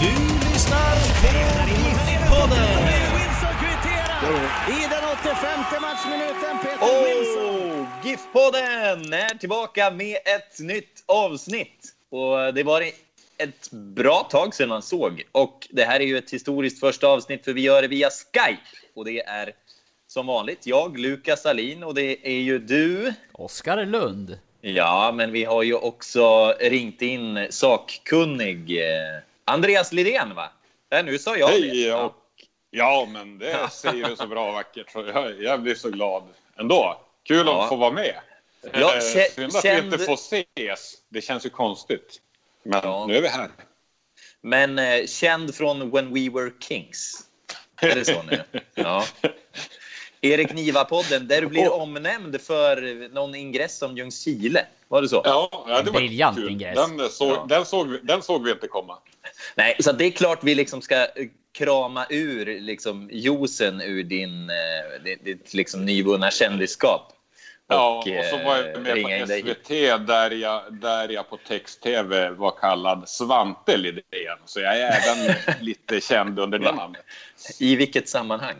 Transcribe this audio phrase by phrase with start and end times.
[0.00, 0.06] Du
[0.52, 1.74] lyssnar på
[2.10, 2.78] GIF-podden.
[4.68, 7.80] I den 85 matchminuten, Peter Wilson.
[7.80, 11.94] Oh, GIF-podden är tillbaka med ett nytt avsnitt.
[12.10, 12.82] Och det var
[13.38, 15.22] ett bra tag sedan man såg.
[15.32, 18.62] Och det här är ju ett historiskt första avsnitt för vi gör det via Skype.
[18.94, 19.52] Och det är
[20.06, 23.12] som vanligt jag, Lukas Alin och det är ju du.
[23.32, 24.38] Oskar Lund.
[24.60, 30.50] Ja, men vi har ju också ringt in sakkunnig eh, Andreas Lidén, va?
[30.94, 31.54] Äh, nu sa jag det.
[31.68, 31.94] Hej!
[31.94, 32.14] Och,
[32.70, 34.90] ja, men det säger du så bra och vackert.
[34.92, 36.22] Så jag, jag blir så glad
[36.58, 37.00] ändå.
[37.24, 37.62] Kul Ja.
[37.62, 38.14] att få vara med.
[38.72, 40.94] Ja, Eh, Synd att känd- vi inte får ses.
[41.08, 42.20] Det känns ju konstigt.
[42.64, 43.06] Men Ja.
[43.06, 43.50] nu är vi här.
[44.40, 47.20] Men eh, känd från When We Were Kings.
[47.80, 48.42] Är det så nu?
[48.74, 49.04] Ja.
[50.20, 54.66] Erik Niva-podden, där du blir omnämnd för någon ingress om Ljungskile.
[54.88, 55.22] Var det så?
[55.24, 56.50] Ja, ja det var Briljant kul.
[56.50, 56.74] ingress.
[56.74, 57.46] Den såg, Ja.
[57.48, 58.98] den, såg vi, den såg vi inte komma.
[59.54, 61.06] Nej, så det är klart vi liksom ska eh,
[61.52, 67.12] krama ur liksom juicen ur din, eh, ditt, ditt liksom nyvunna kändisskap.
[67.68, 69.26] Ja, Och, så var jag eh, med in på.
[69.26, 69.68] SVT
[70.06, 74.38] där jag, där jag på text-tv var kallad Svante Lidén.
[74.44, 77.04] Så jag är även lite känd under det namnet.
[77.60, 78.56] I vilket sammanhang?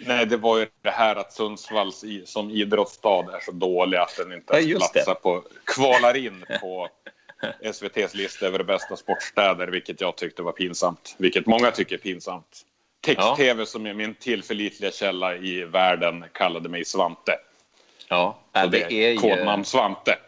[0.00, 4.16] Nej, det var ju det här att Sundsvalls i, som idrottsstad är så dålig att
[4.16, 6.88] den inte Ja, ens platsar på, kvalar in på
[7.60, 11.16] SVTs lista över bästa sportstäder, vilket jag tyckte var pinsamt.
[11.18, 12.64] Vilket många tycker är pinsamt.
[13.00, 17.38] Text-tv som är min tillförlitliga källa i världen kallade mig Svante.
[18.08, 19.16] Ja, Så det är ju...
[19.16, 20.18] kodnamn Svante.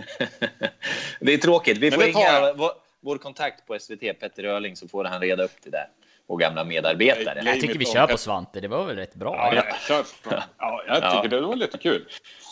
[1.20, 1.78] det är tråkigt.
[1.78, 5.04] Vi Men får det tar ringa vår, vår kontakt på SVT, Petter Öling, så får
[5.04, 5.88] han reda upp det där.
[6.30, 7.42] Vår gamla medarbetare.
[7.44, 9.34] Jag tycker vi kör på Svante, det var väl rätt bra?
[9.36, 10.04] Ja, jag, kör.
[10.58, 11.40] ja, jag tycker Ja.
[11.40, 12.06] det var lite kul.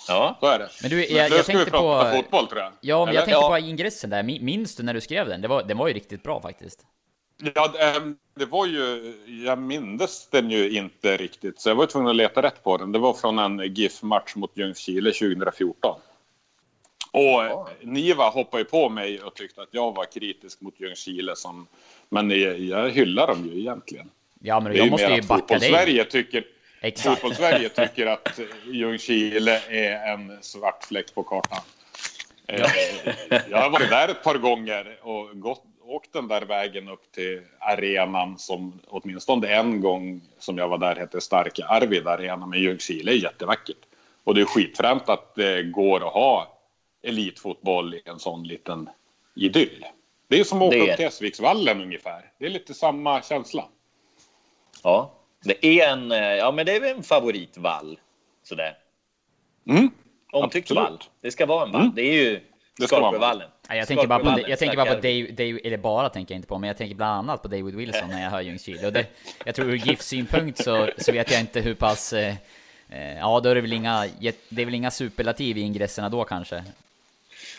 [0.08, 0.36] Ja.
[0.40, 0.68] Så är det.
[0.82, 2.16] Men du, jag, jag ska vi tänkte prata på...
[2.16, 2.72] fotboll tror jag.
[2.80, 3.48] Ja, men jag tänkte Ja.
[3.48, 4.22] på ingressen där.
[4.22, 5.40] Min- Minns du när du skrev den?
[5.40, 6.80] Det var, den var ju riktigt bra faktiskt.
[7.54, 9.14] Ja, det, ehm, det var ju...
[9.46, 12.92] Jag mindes den ju inte riktigt, så jag var tvungen att leta rätt på den.
[12.92, 16.00] Det var från en GIF-match mot Ljungskile 2014.
[17.10, 17.68] Och Ja.
[17.82, 21.36] Niva hoppade ju på mig och tyckte att jag var kritisk mot Ljungskile.
[21.36, 21.66] Som,
[22.08, 24.10] men jag, jag hyllar dem ju egentligen.
[24.40, 26.04] Ja, men Det jag måste ju backa dig.
[26.10, 26.44] Tycker,
[26.80, 27.20] Exakt.
[27.20, 31.60] Fotbollssverige tycker att Ljungskile är en svart fläck på kartan.
[32.46, 32.66] Eh,
[33.50, 37.40] Jag har varit där ett par gånger och gått, åkt den där vägen upp till
[37.58, 42.46] arenan som åtminstone en gång som jag var där hette Starka Arvid Arena.
[42.46, 43.76] Men Ljungskile är jättevackert.
[44.24, 46.57] Och det är skitfränt att det går att ha
[47.08, 48.88] elitfotboll i en sån liten
[49.36, 49.84] idyll.
[50.28, 52.32] Det är som att åka Det är- upp till Essviksvallen ungefär.
[52.38, 53.64] Det är lite samma känsla.
[54.82, 55.14] ja.
[55.44, 57.98] Det är en, eh, ja, men det är väl en favoritvall.
[58.42, 58.76] Sådär.
[59.68, 59.90] Mm.
[60.32, 60.90] Omtyckt Absolut.
[60.90, 60.98] vall.
[61.20, 61.82] Det ska vara en vall.
[61.82, 61.94] Mm.
[61.94, 62.40] Det är ju
[62.78, 63.36] Det ska vara en vall.
[63.36, 63.48] Skorpevallen.
[63.68, 66.38] Ja, jag tänker bara på, jag tänker bara på Dave, Dave, eller bara tänker jag
[66.38, 68.86] inte på, men jag tänker bland annat på David Wilson när jag hör Ljungskile.
[68.86, 69.06] Och det,
[69.44, 72.12] jag tror ur GIF-synpunkt så, så vet jag inte hur pass...
[72.12, 72.34] Eh,
[72.88, 74.06] eh, ja, då är det väl inga,
[74.48, 76.64] det är väl inga superlativ i ingresserna då kanske.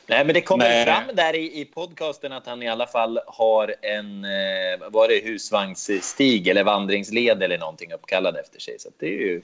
[0.10, 0.86] Nej, men det kommer Nej.
[0.86, 5.24] fram där i, i podcasten att han i alla fall har en eh, var det
[5.24, 8.80] husvagnsstig eller vandringsled eller någonting uppkallad efter sig.
[8.80, 9.42] Så det är ju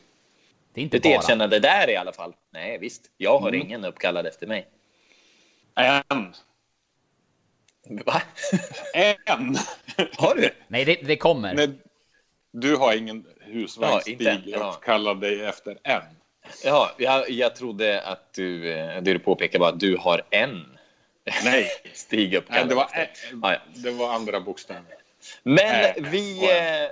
[0.74, 1.14] Det är inte ett bara.
[1.14, 2.34] erkännande där i alla fall.
[2.54, 3.02] Nej, visst.
[3.18, 3.62] Jag har Mm.
[3.62, 4.68] ingen uppkallad efter mig.
[5.76, 6.34] En.
[8.06, 8.22] Va?
[8.94, 9.56] En!
[10.18, 10.50] Har du?
[10.68, 11.54] Nej, det, det kommer.
[11.54, 11.70] Nej,
[12.52, 14.42] du har ingen husvagnsstig.
[14.46, 14.70] Ja.
[14.78, 16.02] och kallar dig efter en.
[16.64, 20.66] Ja, jag, jag trodde att du, eh, det du påpekade var att du har en
[21.44, 22.70] Nej, stig Nej uppkallad.
[22.70, 23.10] det, var, ä-
[23.42, 24.82] Ja, det var andra bokstäver.
[25.44, 26.50] Men Nej, vi...
[26.52, 26.90] Eh,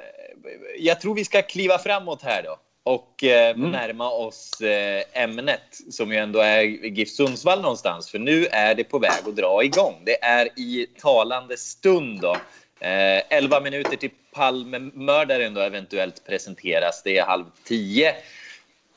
[0.77, 2.57] jag tror vi ska kliva framåt här då.
[2.85, 3.71] Och eh, Mm.
[3.71, 5.61] närma oss eh, ämnet
[5.91, 8.11] som ju ändå är GIF Sundsvall någonstans.
[8.11, 10.01] För nu är det på väg att dra igång.
[10.05, 12.33] Det är i talande stund då.
[12.79, 17.01] Eh, 11 minuter till Palmemördaren då eventuellt presenteras.
[17.03, 18.15] Det är halv tio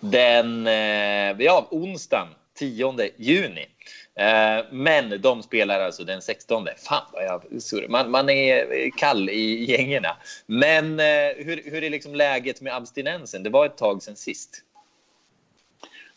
[0.01, 2.29] den eh, ja, onsdagen
[2.59, 3.67] 10 juni.
[4.15, 6.67] Eh, men de spelar alltså den 16.
[6.77, 7.89] Fan vad jag surrar.
[7.89, 10.17] Man, man är kall i gängerna.
[10.47, 13.43] Men eh, hur, hur är liksom läget med abstinensen?
[13.43, 14.63] Det var ett tag sen sist.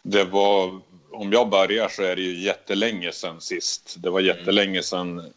[0.02, 0.82] Det var,
[1.12, 3.96] om jag börjar så är det ju jättelänge sen sist.
[3.98, 5.34] Det var jättelänge sen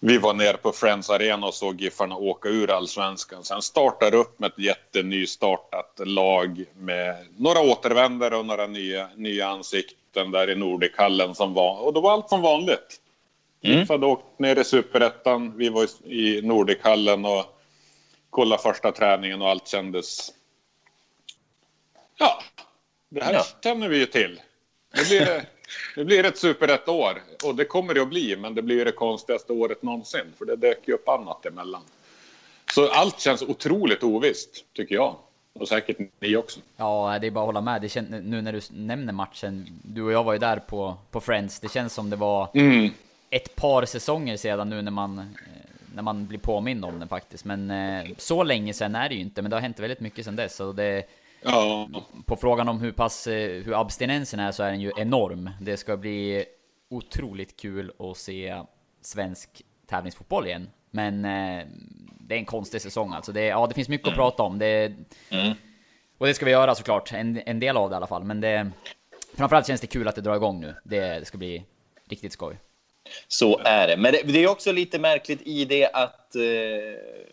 [0.00, 3.44] vi var nere på Friends Arena och såg Giffarna åka ur allsvenskan.
[3.44, 10.30] Sen startar upp med ett jättenystartat lag med några återvändare och några nya, nya ansikten
[10.30, 11.78] där i Nordichallen som var.
[11.78, 13.00] Och då var allt som vanligt.
[13.62, 13.78] Mm.
[13.78, 15.56] GIF hade åkt ner i Superettan.
[15.56, 17.58] Vi var i Nordichallen och
[18.30, 20.32] kollade första träningen och allt kändes...
[22.16, 22.42] Ja,
[23.08, 23.44] det här ja.
[23.62, 24.40] känner vi ju till.
[24.94, 25.44] Det blir
[25.96, 28.92] det blir ett superrätt år och det kommer det att bli, men det blir det
[28.92, 31.82] konstigaste året någonsin för det dök ju upp annat emellan.
[32.74, 35.16] Så allt känns otroligt ovisst, tycker jag.
[35.52, 36.60] Och säkert ni också.
[36.76, 37.82] Ja, det är bara att hålla med.
[37.82, 41.20] Det känns, nu när du nämner matchen, du och jag var ju där på, på
[41.20, 41.60] Friends.
[41.60, 42.90] Det känns som det var mm.
[43.30, 45.36] ett par säsonger sedan nu när man,
[45.94, 47.44] när man blir påmind om den faktiskt.
[47.44, 50.24] Men eh, så länge sedan är det ju inte, men det har hänt väldigt mycket
[50.24, 50.56] sedan dess.
[50.56, 51.04] Så det,
[51.42, 51.88] Ja.
[52.26, 55.50] På frågan om hur pass, eh, hur abstinensen är så är den ju enorm.
[55.60, 56.44] Det ska bli
[56.90, 58.62] otroligt kul att se
[59.00, 60.70] svensk tävlingsfotboll igen.
[60.90, 61.66] Men eh,
[62.20, 63.32] det är en konstig säsong alltså.
[63.32, 64.12] Det, ja, det finns mycket mm.
[64.12, 64.58] att prata om.
[64.58, 64.94] Det,
[65.30, 65.52] mm.
[66.18, 68.24] Och det ska vi göra såklart, en, en del av det i alla fall.
[68.24, 68.70] Men det,
[69.36, 70.74] framförallt känns det kul att det drar igång nu.
[70.84, 71.64] Det, det ska bli
[72.08, 72.58] riktigt skoj.
[73.28, 73.96] Så är det.
[73.96, 76.42] Men det, det är också lite märkligt i det att eh,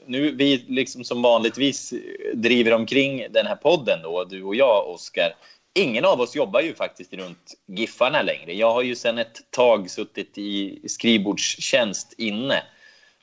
[0.05, 1.93] nu vi liksom som vanligtvis
[2.33, 5.35] driver omkring den här podden då, du och jag, Oskar.
[5.73, 8.53] Ingen av oss jobbar ju faktiskt runt Giffarna längre.
[8.53, 12.63] Jag har ju sedan ett tag suttit i skrivbordstjänst inne.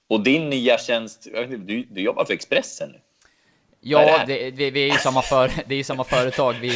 [0.08, 2.98] Och din nya tjänst, du, du jobbar för Expressen nu.
[3.84, 6.54] Ja, det, det, vi är ju samma, för, det är ju samma företag.
[6.60, 6.68] Vi,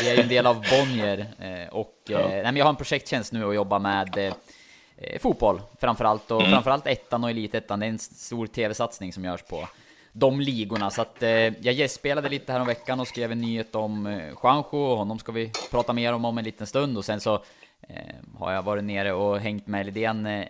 [0.00, 1.18] vi är ju en del av Bonnier.
[1.18, 2.20] Eh, och, ja.
[2.20, 4.32] Eh, nej, men jag har en projekttjänst nu och jobbar med
[5.02, 6.30] eh, fotboll framförallt.
[6.30, 6.52] Och mm.
[6.52, 7.80] framförallt ettan och elitettan.
[7.80, 9.68] Det är en stor tv-satsning som görs på
[10.12, 10.90] de ligorna.
[10.90, 14.28] Så att eh, jag gästspelade lite här om veckan och skrev en nyhet om eh,
[14.42, 14.78] Juanjo.
[14.78, 16.98] Och honom ska vi prata mer om om en liten stund.
[16.98, 17.34] Och sen så
[17.88, 17.96] eh,
[18.38, 20.46] har jag varit nere och hängt med Lidén eh,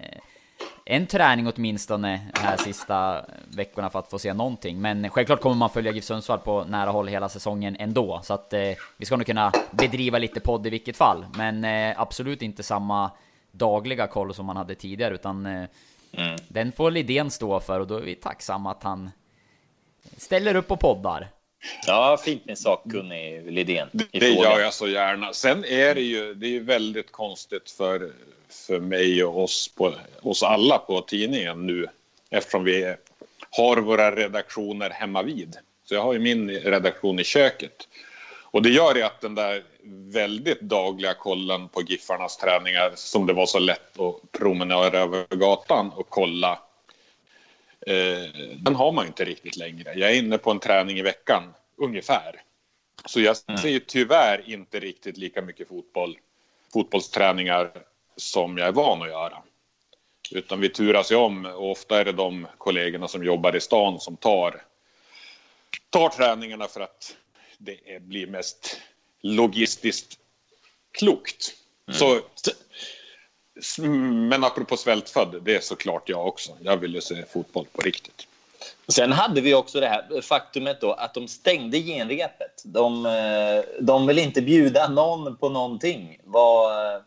[0.84, 4.80] en träning åtminstone här sista veckorna för att få se någonting.
[4.80, 8.20] Men självklart kommer man följa GIF Sundsvall på nära håll hela säsongen ändå.
[8.22, 8.60] Så att eh,
[8.96, 11.26] vi ska nog kunna bedriva lite podd i vilket fall.
[11.34, 13.10] Men eh, absolut inte samma
[13.52, 15.64] dagliga koll som man hade tidigare, utan eh,
[16.12, 16.36] mm.
[16.48, 19.10] den får Lidén stå för och då är vi tacksamma att han
[20.16, 21.28] ställer upp och poddar.
[21.86, 23.88] Ja, fint med sakkunnig Lidén.
[23.92, 25.32] Det gör jag så gärna.
[25.32, 28.12] Sen är det ju, det är väldigt konstigt för
[28.52, 31.86] för mig och oss, på, oss alla på tidningen nu
[32.30, 32.94] eftersom vi
[33.50, 35.56] har våra redaktioner hemma vid.
[35.84, 37.88] Så jag har ju min redaktion i köket.
[38.52, 39.62] Och det gör ju att den där
[40.12, 45.90] väldigt dagliga kollen på Giffarnas träningar som det var så lätt att promenera över gatan
[45.90, 46.58] och kolla.
[47.86, 49.94] Eh, den har man inte riktigt längre.
[49.94, 51.42] Jag är inne på en träning i veckan
[51.76, 52.42] ungefär.
[53.04, 53.60] Så jag mm.
[53.60, 56.18] ser ju tyvärr inte riktigt lika mycket fotboll,
[56.72, 57.70] fotbollsträningar
[58.16, 59.42] som jag är van att göra.
[60.30, 64.00] Utan vi turas ju om och ofta är det de kollegorna som jobbar i stan
[64.00, 64.62] som tar,
[65.90, 67.16] tar träningarna för att
[67.64, 68.80] det blir mest
[69.20, 70.18] logistiskt
[70.92, 71.54] klokt.
[71.88, 71.98] Mm.
[71.98, 72.20] Så,
[74.28, 76.56] men apropå svältfödd, det är såklart jag också.
[76.60, 78.26] Jag vill ju se fotboll på riktigt.
[78.88, 82.62] Sen hade vi också det här faktumet då att de stängde genrepet.
[82.64, 86.18] De, eh, de vill inte bjuda någon på någonting.
[86.24, 87.02] Vad,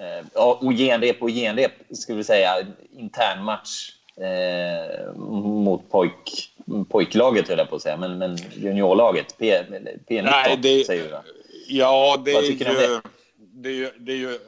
[0.00, 6.52] Eh, och genrep och genrep, skulle vi säga, intern match eh, mot pojk,
[6.88, 11.08] pojklaget, höll jag på att säga, men, men juniorlaget, P, P19, Nej, det, säger vi
[11.08, 11.22] va?
[11.68, 13.00] Ja, det är, ju, det?
[13.38, 14.38] Det, är ju, det är ju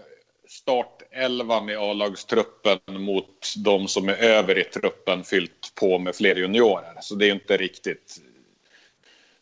[0.48, 6.98] startelvan i A-lagstruppen mot de som är över i truppen fyllt på med fler juniorer.
[7.00, 8.20] Så det är inte riktigt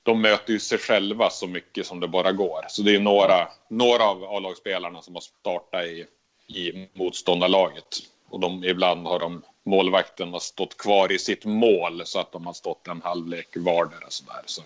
[0.02, 2.64] de möter ju sig själva så mycket som det bara går.
[2.68, 6.06] Så det är några, några av A-lagsspelarna som har startat i,
[6.46, 7.98] i motståndarlaget.
[8.30, 12.46] Och de, ibland har de målvakten har stått kvar i sitt mål så att de
[12.46, 14.06] har stått en halvlek vardera.
[14.08, 14.42] Så där.
[14.46, 14.62] Så.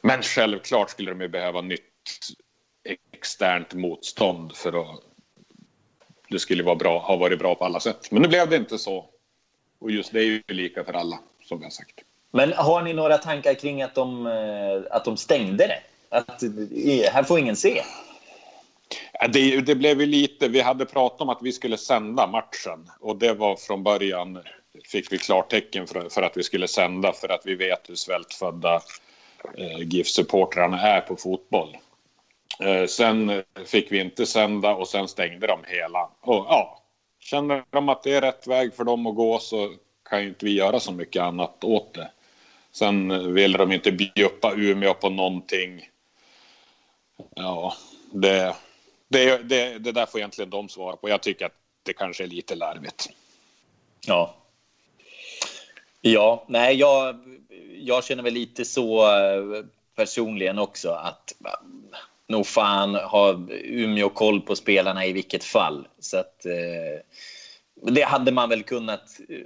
[0.00, 1.82] Men självklart skulle de ju behöva nytt
[3.12, 5.00] externt motstånd för att
[6.28, 8.10] det skulle vara bra, ha varit bra på alla sätt.
[8.10, 9.06] Men nu blev det inte så.
[9.78, 12.00] Och just det är ju lika för alla, som vi har sagt.
[12.30, 15.82] Men har ni några tankar kring att de, eh, att de stängde det?
[16.08, 17.82] Att eh, här får ingen se?
[19.28, 23.16] Det, det blev ju lite, vi hade pratat om att vi skulle sända matchen och
[23.16, 24.38] det var från början
[24.84, 28.74] fick vi klartecken för, för att vi skulle sända för att vi vet hur svältfödda
[29.58, 31.76] eh, GIF-supportrarna är på fotboll.
[32.60, 36.10] Eh, sen fick vi inte sända och sen stängde de hela.
[36.20, 36.82] Och ja,
[37.20, 39.74] känner de att det är rätt väg för dem att gå så
[40.08, 42.10] kan ju inte vi göra så mycket annat åt det.
[42.72, 45.88] Sen vill de inte bjuppa Umeå på någonting.
[47.34, 47.74] Ja,
[48.12, 48.54] det,
[49.08, 51.08] det, det, det där får egentligen de svara på.
[51.08, 53.08] Jag tycker att det kanske är lite larvigt.
[54.06, 54.36] Ja.
[56.00, 57.16] Ja, nej, jag,
[57.78, 59.64] jag känner väl lite så eh,
[59.96, 61.34] personligen också att
[62.28, 65.88] nog fan har Umeå koll på spelarna i vilket fall.
[65.98, 67.00] Så att eh,
[67.92, 69.38] det hade man väl kunnat eh,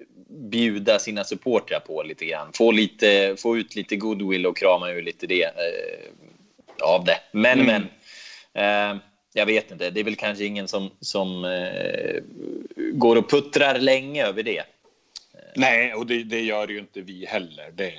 [0.50, 2.52] bjuda sina supportrar på lite grann.
[2.54, 6.12] Få, lite, få ut lite goodwill och krama ur lite det, eh,
[6.82, 7.20] av det.
[7.32, 7.82] Men, mm.
[8.52, 8.92] men.
[8.92, 9.00] Eh,
[9.32, 9.90] jag vet inte.
[9.90, 12.22] Det är väl kanske ingen som, som eh,
[12.76, 14.62] går och puttrar länge över det.
[15.56, 17.72] Nej, och det, det gör ju inte vi heller.
[17.74, 17.92] Det,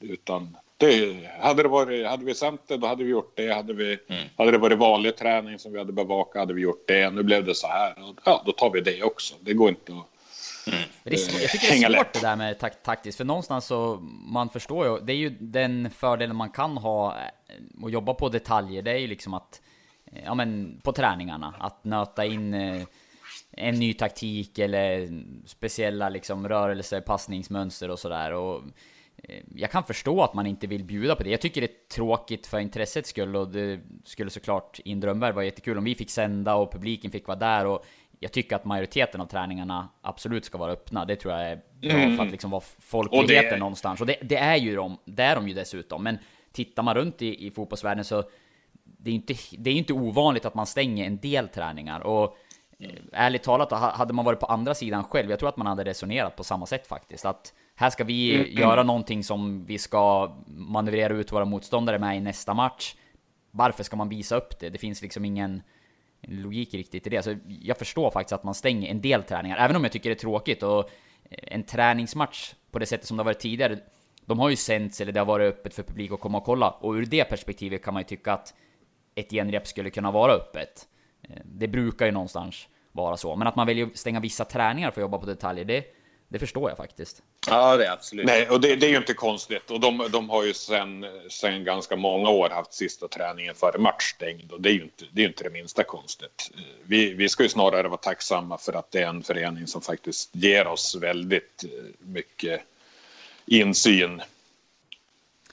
[0.00, 3.52] utan det, hade, det varit, hade vi sänt det, då hade vi gjort det.
[3.52, 4.22] Hade, vi, mm.
[4.36, 7.10] hade det varit vanlig träning som vi hade bevakat, hade vi gjort det.
[7.10, 7.94] Nu blev det så här.
[8.24, 9.34] Ja, då tar vi det också.
[9.40, 10.06] Det går inte att
[10.66, 10.80] Mm.
[11.02, 12.12] Det är, jag tycker det är svårt lätt.
[12.12, 13.96] det där med tak taktiskt, för någonstans så,
[14.32, 17.16] man förstår ju, det är ju den fördelen man kan ha
[17.82, 19.69] och eh, jobba på detaljer, det är ju liksom att, eh,
[20.24, 22.82] ja men på träningarna, att nöta in eh,
[23.52, 25.08] en ny taktik eller
[25.46, 28.32] speciella liksom rörelser, passningsmönster och sådär.
[28.32, 28.62] Och
[29.22, 31.30] Eh, jag kan förstå att man inte vill bjuda på det.
[31.30, 35.34] Jag tycker det är tråkigt för intressets skull och det skulle såklart i en drömvärld
[35.34, 37.84] vara jättekul om vi fick sända och publiken fick vara där och
[38.18, 41.04] jag tycker att majoriteten av träningarna absolut ska vara öppna.
[41.04, 42.16] Det tror jag är bra mm.
[42.16, 43.58] för att liksom vara folkligheten det...
[43.58, 44.00] någonstans.
[44.00, 46.02] Och det, det, är ju de, det är de ju dessutom.
[46.02, 46.18] Men
[46.52, 48.24] tittar man runt i, i fotbollsvärlden så
[49.02, 52.00] det är inte, det är inte ovanligt att man stänger en del träningar.
[52.00, 52.36] Och
[52.78, 52.96] mm.
[53.12, 56.36] ärligt talat, hade man varit på andra sidan själv, jag tror att man hade resonerat
[56.36, 57.24] på samma sätt faktiskt.
[57.24, 58.58] Att här ska vi mm.
[58.58, 62.94] göra någonting som vi ska manövrera ut våra motståndare med i nästa match.
[63.50, 64.70] Varför ska man visa upp det?
[64.70, 65.62] Det finns liksom ingen
[66.22, 67.22] logik riktigt i det.
[67.22, 70.16] Så jag förstår faktiskt att man stänger en del träningar, även om jag tycker det
[70.16, 70.62] är tråkigt.
[70.62, 73.78] Och eh, en träningsmatch på det sättet som det har varit tidigare,
[74.26, 76.70] de har ju sänts eller det har varit öppet för publik att komma och kolla.
[76.70, 78.54] Och ur det perspektivet kan man ju tycka att
[79.14, 80.88] ett genrep skulle kunna vara öppet.
[81.44, 83.36] Det brukar ju någonstans vara så.
[83.36, 85.84] Men att man väljer att stänga vissa träningar för att jobba på detaljer, det,
[86.28, 87.22] det förstår jag faktiskt.
[87.48, 88.26] Ja, det är absolut.
[88.26, 89.70] Nej, och det, det är ju inte konstigt.
[89.70, 94.12] Och de, de har ju sen, sen ganska många år haft sista träningen före match
[94.16, 94.52] stängd.
[94.52, 96.50] Och det är ju inte det, är inte det minsta konstigt.
[96.82, 100.30] Vi, vi ska ju snarare vara tacksamma för att det är en förening som faktiskt
[100.32, 102.60] ger oss väldigt eh, mycket
[103.46, 104.22] insyn.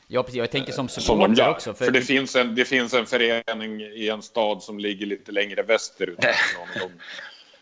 [0.07, 0.37] Ja, precis.
[0.37, 1.73] Jag tänker som supporter som också.
[1.73, 1.85] För...
[1.85, 5.63] för, det, finns en, det finns en förening i en stad som ligger lite längre
[5.63, 6.17] västerut.
[6.17, 6.91] de,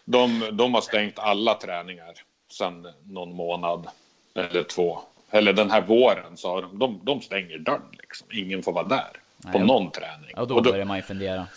[0.05, 2.13] de, de har stängt alla träningar
[2.51, 3.87] sedan någon månad
[4.35, 4.99] eller två.
[5.31, 8.27] Eller den här våren så har de, de, de stänger dörren liksom.
[8.31, 10.31] Ingen får vara där Nej, på någon träning.
[10.35, 11.47] Ja, då, och då börjar man ju fundera.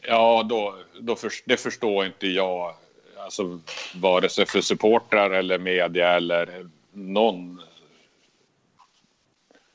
[0.00, 2.74] Ja, då, då för, det förstår inte jag.
[3.18, 3.60] Alltså
[3.94, 7.60] vare sig för supportrar eller media eller någon.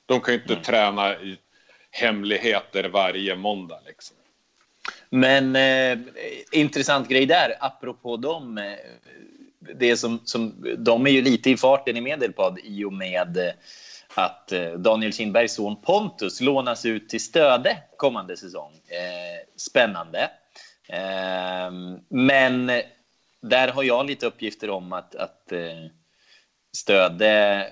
[0.09, 0.63] De kan ju inte mm.
[0.63, 1.37] träna i
[1.91, 4.17] hemligheter varje måndag liksom.
[5.09, 5.97] Men eh,
[6.51, 8.57] intressant grej där, apropå dem.
[8.57, 8.73] Eh,
[9.75, 13.53] det som, som, de är ju lite i farten i Medelpad i och med eh,
[14.15, 18.71] att eh, Daniel Kindbergs son Pontus lånas ut till Stöde kommande säsong.
[19.55, 20.29] Spännande.
[22.09, 22.71] Men
[23.41, 25.53] där har jag lite uppgifter om att, att
[26.79, 27.67] eh, Stöde,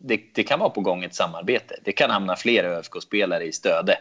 [0.00, 1.76] det, det, kan vara på gång ett samarbete.
[1.84, 3.98] Det kan hamna fler ÖFK-spelare i Stöde.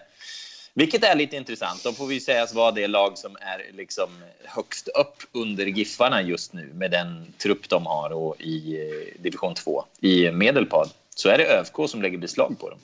[0.73, 1.83] Vilket är lite intressant.
[1.83, 4.09] Då får vi sägas vara det lag som är liksom
[4.43, 9.55] högst upp under Giffarna just nu med den trupp de har och i eh, division
[9.55, 10.89] 2 i Medelpad.
[11.15, 12.79] Så är det ÖFK som lägger beslag på dem.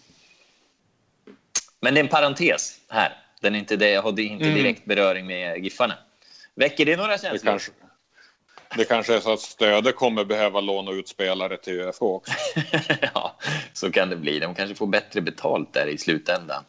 [1.79, 3.17] Men det är en parentes här.
[3.41, 4.55] Den är inte, det har inte mm.
[4.55, 5.97] direkt beröring med Giffarna.
[6.55, 7.31] Väcker det några känslor?
[7.33, 7.71] Det kanske,
[8.77, 12.33] det kanske är så att Stöde kommer behöva låna ut spelare till ÖFK också.
[13.13, 13.35] ja,
[13.73, 14.39] så kan det bli.
[14.39, 16.63] De kanske får bättre betalt där i slutändan.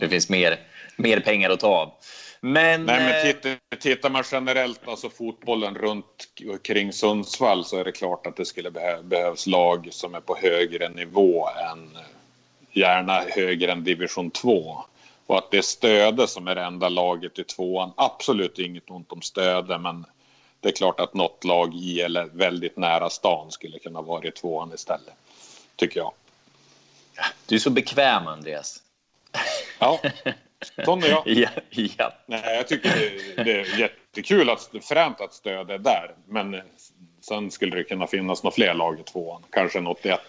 [0.00, 0.60] Det finns mer,
[0.96, 1.92] mer pengar att ta av.
[2.40, 6.28] Men, Nej, men eh, tittar, tittar man generellt, alltså fotbollen runt
[6.62, 10.36] kring Sundsvall så är det klart att det skulle behö, behövas lag som är på
[10.36, 11.98] högre nivå än
[12.72, 14.76] gärna högre än division 2.
[15.26, 17.92] Och att det är Stöde som är det enda laget i tvåan.
[17.96, 20.04] Absolut inget ont om Stöde, men
[20.60, 24.30] det är klart att något lag i eller väldigt nära stan skulle kunna vara i
[24.30, 25.14] tvåan istället.
[25.76, 26.12] Tycker jag.
[27.46, 28.82] Du är så bekväm, Andreas.
[29.78, 30.00] Ja,
[30.84, 31.22] sån är jag.
[31.26, 32.12] ja, ja.
[32.26, 32.88] Nej, jag tycker
[33.36, 36.14] det, det är jättekul att fränt att stöd är där.
[36.26, 36.62] Men
[37.28, 40.20] Sen skulle det kunna finnas några fler lag i tvåan, kanske en 81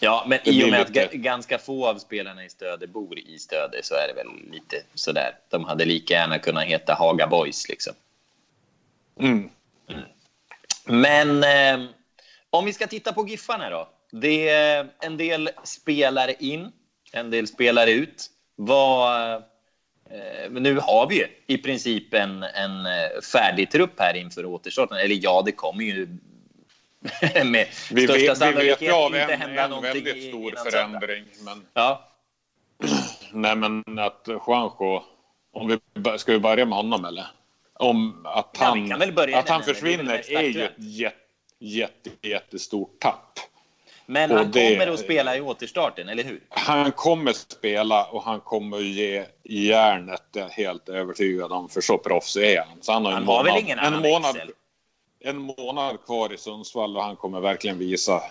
[0.00, 1.04] Ja, men i och med lite...
[1.04, 4.76] att ganska få av spelarna i Stöde bor i Stöde så är det väl lite
[4.94, 5.38] sådär.
[5.50, 7.94] De hade lika gärna kunnat heta Haga Boys liksom.
[9.20, 9.50] Mm.
[9.88, 10.04] Mm.
[10.84, 11.90] Men eh,
[12.50, 13.88] om vi ska titta på Giffarna då.
[14.10, 16.72] Det är en del spelare in,
[17.12, 18.30] en del spelare ut.
[18.56, 19.34] Vad...
[20.10, 24.98] Eh, nu har vi ju i princip en, en eh, färdig trupp här inför återstarten.
[24.98, 26.08] Eller ja, det kommer ju
[27.44, 30.70] med vi största vet, sannolikhet vi vet av inte en, hända en någonting väldigt stor
[30.70, 31.24] förändring.
[31.44, 31.66] Men...
[31.74, 32.10] Ja.
[33.32, 35.02] Nej, men att Juanjo,
[35.52, 37.26] om vi ska vi börja med honom eller?
[37.84, 41.16] Om att han, ja, att han försvinner är ju ett jätte,
[41.58, 43.38] jätte, jättestort tapp.
[44.06, 46.40] Men och han det, kommer att spela i återstarten, eller hur?
[46.48, 51.68] Han kommer att spela och han kommer att ge järnet, det är helt övertygad om,
[51.68, 52.78] för så proffsig är han.
[52.80, 54.36] Så han har, han har månad, väl ingen annan en månad,
[55.20, 58.22] en månad kvar i Sundsvall och han kommer verkligen visa,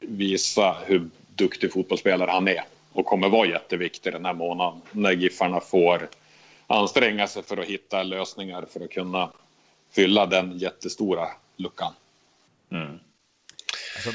[0.00, 2.64] visa hur duktig fotbollsspelare han är.
[2.92, 6.08] Och kommer vara jätteviktig den här månaden när Giffarna får
[6.66, 9.32] anstränga sig för att hitta lösningar för att kunna
[9.90, 11.92] fylla den jättestora luckan.
[12.70, 12.98] Mm.
[13.96, 14.10] Alltså,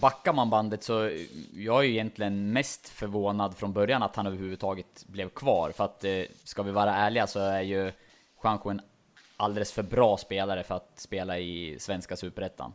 [0.00, 1.10] backar man bandet så
[1.54, 5.72] jag är ju egentligen mest förvånad från början att han överhuvudtaget blev kvar.
[5.76, 7.92] För att eh, ska vi vara ärliga så är ju
[8.42, 8.80] Juanjo en
[9.36, 12.72] alldeles för bra spelare för att spela i svenska superettan.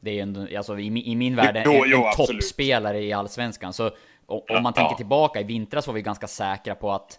[0.00, 3.12] Det är ju en, alltså i, i min värld en, jo, jo, en toppspelare i
[3.12, 3.72] allsvenskan.
[3.72, 3.90] Så
[4.26, 7.18] om man tänker tillbaka, i vintras var vi ganska säkra på att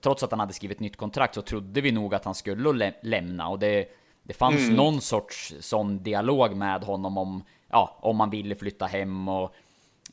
[0.00, 2.92] trots att han hade skrivit nytt kontrakt så trodde vi nog att han skulle lä
[3.02, 3.88] lämna och det,
[4.22, 4.74] det fanns mm.
[4.74, 9.54] någon sorts sån dialog med honom om, ja, om man ville flytta hem och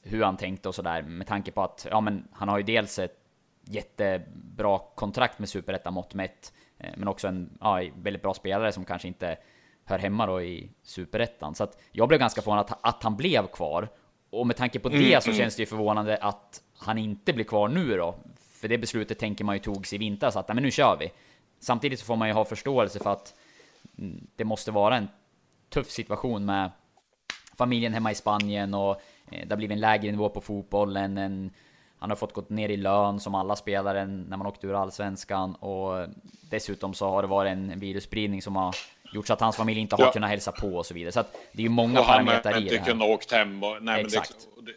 [0.04, 3.00] hur han tänkte och sådär med tanke på att, ja men han har ju dels
[3.00, 3.20] ett
[3.66, 8.86] jättebra kontrakt med Superettan mått mätt, eh, men också en ja, väldigt bra spelare som
[8.86, 9.38] kanske inte
[9.86, 11.56] hör hemma då i Superettan.
[11.56, 13.90] Så att jag blev ganska förvånad att, att han blev kvar.
[14.30, 15.38] Och med tanke på det mm, så mm.
[15.38, 18.16] känns det ju förvånande att han inte blir kvar nu då.
[18.66, 21.12] För det beslutet tänker man ju togs i vintras att men nu kör vi.
[21.60, 23.34] Samtidigt så får man ju ha förståelse för att
[23.98, 25.08] mm, det måste vara en
[25.70, 26.72] tuff situation med
[27.58, 28.92] familjen hemma i Spanien och
[29.32, 31.18] eh, det har blivit en lägre nivå på fotbollen.
[31.18, 31.52] En,
[32.00, 35.56] han har fått gått ner i lön som alla spelare när man åkte ur allsvenskan
[35.56, 36.08] och
[36.50, 38.76] dessutom så har det varit en virusspridning som har
[39.14, 40.12] gjort så att hans familj inte har ja.
[40.12, 41.12] kunnat hälsa på och så vidare.
[41.12, 42.78] Så att det är ju många parametrar i det här.
[42.78, 43.64] inte kunnat åkt hem.
[43.64, 44.48] Och, nej, Exakt.
[44.66, 44.72] Det,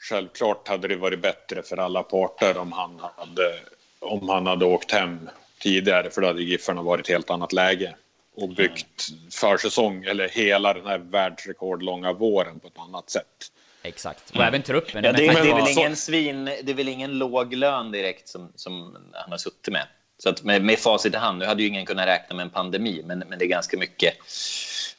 [0.00, 3.54] självklart hade det varit bättre för alla parter om han hade,
[3.98, 7.94] om han hade åkt hem tidigare för då hade Giffarna varit ett helt annat läge
[8.36, 13.52] och byggt försäsong eller hela den här världsrekordlånga våren på ett annat sätt.
[13.82, 15.04] Exakt, och även truppen.
[15.04, 18.52] Ja, det, det, är väl ingen svin, det är väl ingen låg lön direkt som,
[18.54, 19.86] som han har suttit med.
[20.18, 22.50] Så att med, med facit i hand, nu hade ju ingen kunnat räkna med en
[22.50, 24.14] pandemi, men, men det är ganska mycket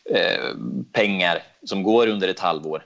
[0.09, 0.55] eh,
[0.91, 2.83] pengar som går under ett halvår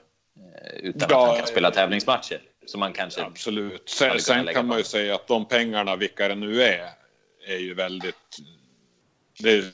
[0.76, 2.40] utan ja, att han kan spela tävlingsmatcher.
[2.66, 3.88] Så man kanske absolut.
[3.88, 6.90] Sen, sen kan man ju säga att de pengarna, vilka det nu är,
[7.46, 8.38] är ju väldigt...
[9.38, 9.64] Det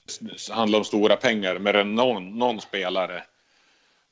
[0.51, 3.25] handlar om stora pengar, men det någon, någon spelare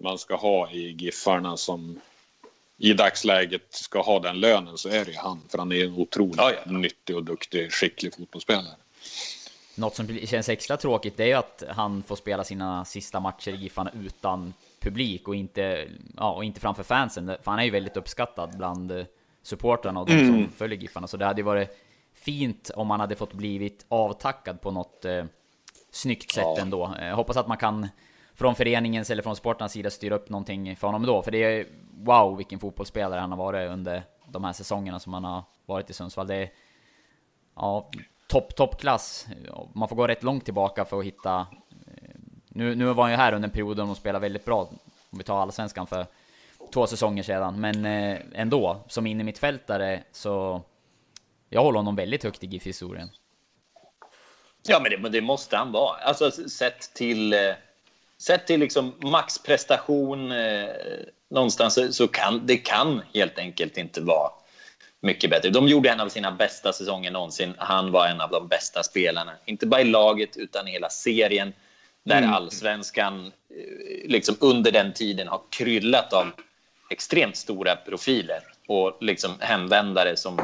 [0.02, 2.00] man ska ha i Giffarna som
[2.78, 5.42] i dagsläget ska ha den lönen så är det ju han.
[5.48, 6.72] För han är en otroligt ja, ja.
[6.72, 8.76] nyttig och duktig, skicklig fotbollsspelare.
[9.74, 13.50] Något som känns extra tråkigt det är ju att han får spela sina sista matcher
[13.50, 17.26] i Giffarna utan publik och inte, ja, och inte framför fansen.
[17.42, 19.04] För han är ju väldigt uppskattad bland eh,
[19.42, 20.26] supportrarna och de mm.
[20.26, 21.06] som följer Giffarna.
[21.06, 21.78] Så det hade ju varit
[22.14, 25.24] fint om han hade fått blivit avtackad på något eh,
[25.90, 26.60] snyggt sätt ja.
[26.60, 26.94] ändå.
[27.00, 27.88] Jag hoppas att man kan
[28.34, 31.22] från föreningens eller från sportarnas sida styra upp någonting för honom då.
[31.22, 31.66] För det är
[32.04, 35.92] wow vilken fotbollsspelare han har varit under de här säsongerna som han har varit i
[35.92, 36.26] Sundsvall.
[36.26, 36.50] Det är
[37.56, 37.90] ja,
[38.26, 39.26] topp, toppklass.
[39.72, 41.46] Man får gå rätt långt tillbaka för att hitta
[42.52, 44.60] nu, nu var han ju här under en period då de spelade väldigt bra,
[45.10, 46.06] om vi tar allsvenskan för
[46.72, 47.60] två säsonger sedan.
[47.60, 50.62] Men eh, ändå, som innermittfältare så...
[51.52, 53.10] Jag håller honom väldigt högt i GIF-historien.
[54.62, 55.96] Ja, men det, det, måste han vara.
[55.96, 57.32] Alltså sett till...
[57.32, 57.54] Eh,
[58.18, 60.68] sett till liksom maxprestation eh,
[61.30, 64.30] någonstans så, så, kan det kan helt enkelt inte vara
[65.00, 65.50] mycket bättre.
[65.50, 67.54] De gjorde en av sina bästa säsonger någonsin.
[67.58, 71.52] Han var en av de bästa spelarna, inte bara i laget utan i hela serien.
[72.04, 72.32] Där mm.
[72.32, 76.26] allsvenskan eh, liksom under den tiden har kryllat av
[76.90, 80.40] extremt stora profiler och liksom hemvändare som,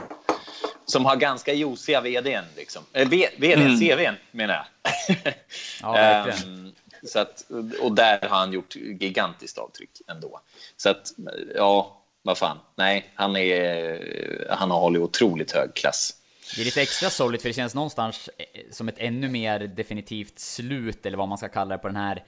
[0.84, 2.44] som har ganska josiga vdn.
[2.56, 2.82] Liksom.
[2.92, 3.80] Eh, vdn, mm.
[3.80, 4.66] CVn menar jag.
[5.82, 6.48] ja, verkligen.
[6.48, 7.44] um, så att,
[7.80, 10.40] och där har han gjort gigantiskt avtryck ändå.
[10.76, 11.12] Så att,
[11.54, 12.58] ja, vad fan.
[12.74, 16.15] Nej, han, är, han har hållit otroligt hög klass.
[16.54, 20.38] Det är lite extra sorgligt för det känns någonstans eh, som ett ännu mer definitivt
[20.38, 22.24] slut, eller vad man ska kalla det, på den här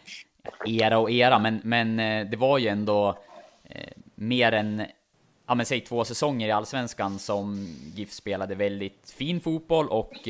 [0.66, 1.38] era och era.
[1.38, 3.18] Men, men eh, det var ju ändå
[3.64, 4.86] eh, mer än,
[5.46, 10.28] ja men säg två säsonger i Allsvenskan som GIF spelade väldigt fin fotboll och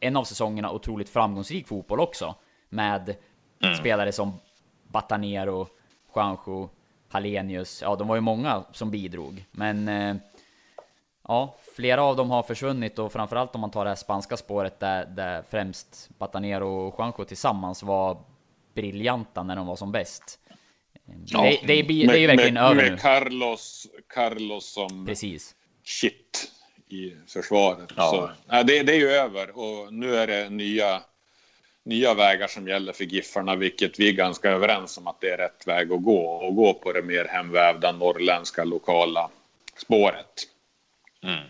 [0.00, 2.34] en av säsongerna otroligt framgångsrik fotboll också.
[2.68, 3.16] Med
[3.62, 3.76] mm.
[3.76, 4.32] spelare som
[4.88, 5.68] Batanero,
[6.14, 6.70] Juanjo,
[7.08, 7.82] Hallenius.
[7.82, 9.44] Ja, de var ju många som bidrog.
[9.50, 9.88] Men
[11.28, 14.80] ja, flera av dem har försvunnit och framförallt om man tar det här spanska spåret
[14.80, 18.18] där, där främst Batanero och Juanjo tillsammans var
[18.74, 20.38] briljanta när de var som bäst.
[21.26, 22.98] Ja, det, det, är, det är ju verkligen med, över med nu.
[22.98, 25.54] Carlos, Carlos som Precis.
[25.84, 26.52] shit
[26.88, 27.88] i försvaret.
[27.96, 28.10] Ja.
[28.10, 31.02] Så, nej, det, det är ju över och nu är det nya,
[31.84, 35.38] nya vägar som gäller för Giffarna, vilket vi är ganska överens om att det är
[35.38, 39.30] rätt väg att gå och gå på det mer hemvävda norrländska lokala
[39.76, 40.51] spåret.
[41.24, 41.44] Mm.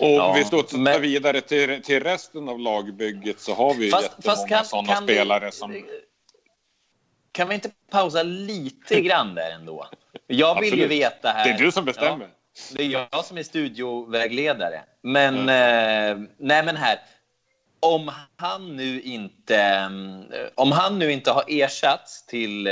[0.00, 1.02] Och ja, vi studsar men...
[1.02, 5.44] vidare till, till resten av lagbygget så har vi fast, jättemånga kan, sådana kan spelare
[5.44, 5.84] vi, som...
[7.32, 9.88] Kan vi inte pausa lite grann där ändå?
[10.26, 11.44] Jag vill ju veta här...
[11.44, 12.24] Det är du som bestämmer.
[12.24, 12.30] Ja,
[12.76, 14.82] det är jag som är studiovägledare.
[15.02, 16.22] Men, mm.
[16.22, 16.98] eh, nej men här.
[17.80, 22.68] Om han nu inte, mm, om han nu inte har ersatts till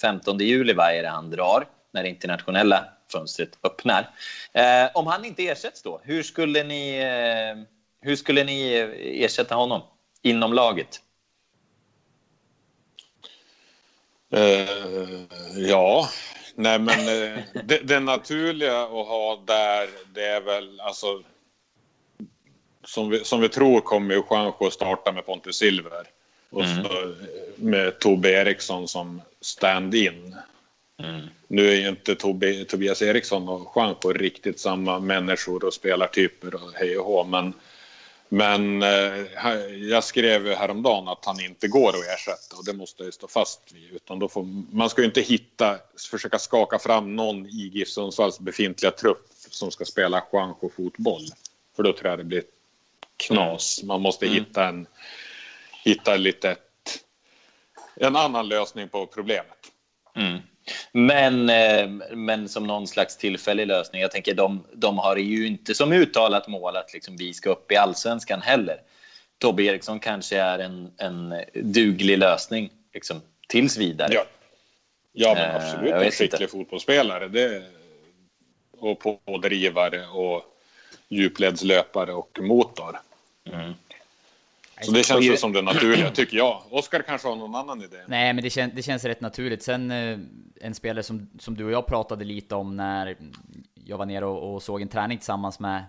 [0.00, 4.10] 15 eh, juli, vad är det han drar, när det internationella fönstret öppnar.
[4.52, 7.62] Eh, om han inte ersätts då, hur skulle ni, eh,
[8.00, 8.74] hur skulle ni
[9.24, 9.82] ersätta honom
[10.22, 11.00] inom laget?
[14.34, 15.22] Uh,
[15.56, 16.08] ja,
[16.54, 21.22] nej men uh, det, det, naturliga att ha där det är väl alltså
[22.84, 26.06] som vi, som vi tror kommer ju Juanjo starta med Pontus Silver
[26.50, 26.84] och mm.
[26.84, 27.14] så
[27.56, 30.36] med Tobbe Eriksson som stand-in.
[30.98, 31.28] Mm.
[31.48, 36.72] Nu är ju inte Tobi, Tobias Eriksson och Juanjo riktigt samma människor och spelartyper och
[36.74, 37.52] hej och hå, men,
[38.28, 39.26] men eh,
[39.80, 43.28] jag skrev ju häromdagen att han inte går att ersätta och det måste jag stå
[43.28, 43.92] fast vid.
[43.92, 44.42] Utan då får,
[44.74, 45.78] man ska ju inte hitta,
[46.10, 51.24] försöka skaka fram någon i GIF Sundsvalls befintliga trupp som ska spela Juanjo fotboll.
[51.76, 52.42] För då tror jag det blir
[53.16, 53.82] knas.
[53.82, 54.38] Man måste mm.
[54.38, 54.86] hitta en,
[55.84, 56.56] hitta lite
[57.96, 59.63] en annan lösning på problemet.
[60.96, 64.02] Men, eh, men som någon slags tillfällig lösning.
[64.02, 67.72] Jag tänker de, de har ju inte som uttalat mål att liksom vi ska upp
[67.72, 68.80] i allsvenskan heller.
[69.38, 74.12] Tobbe Eriksson kanske är en, en duglig lösning liksom, tills vidare.
[74.12, 74.24] Ja,
[75.12, 75.92] ja men eh, absolut.
[75.92, 76.52] en skicklig inte.
[76.52, 77.28] fotbollsspelare.
[77.28, 77.62] Det,
[78.78, 80.42] och pådrivare och
[81.08, 83.00] djupledslöpare och motor.
[83.52, 83.74] Mm.
[84.80, 86.62] Så det känns ju som det naturliga, tycker jag.
[86.70, 87.96] Oskar kanske har någon annan idé?
[88.06, 89.62] Nej, men det, kän det känns rätt naturligt.
[89.62, 90.18] Sen eh,
[90.60, 93.16] en spelare som, som du och jag pratade lite om när
[93.84, 95.84] jag var nere och, och såg en träning tillsammans med,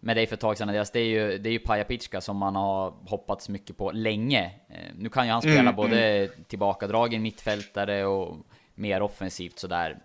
[0.00, 2.36] med dig för ett tag sedan, det är ju, det är ju Paja Pitska som
[2.36, 4.50] man har hoppats mycket på länge.
[4.68, 6.30] Eh, nu kan ju han spela mm, både mm.
[6.48, 8.36] tillbakadragen mittfältare och
[8.74, 9.98] mer offensivt sådär.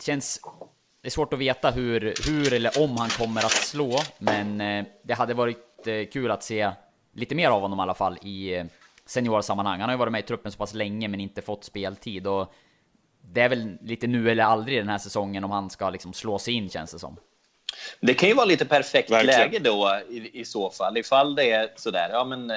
[0.00, 0.40] Känns...
[1.02, 4.84] Det är svårt att veta hur, hur eller om han kommer att slå, men eh,
[5.02, 5.64] det hade varit
[6.12, 6.70] kul att se
[7.18, 8.64] lite mer av honom i alla fall i eh,
[9.06, 9.80] seniorsammanhang.
[9.80, 12.52] Han har ju varit med i truppen så pass länge men inte fått speltid och
[13.20, 16.38] det är väl lite nu eller aldrig den här säsongen om han ska liksom slå
[16.38, 17.16] sig in känns det som.
[18.00, 19.40] Det kan ju vara lite perfekt Verkligen.
[19.40, 20.96] läge då i, i, så fall.
[20.96, 22.56] Ifall det är sådär, ja men eh,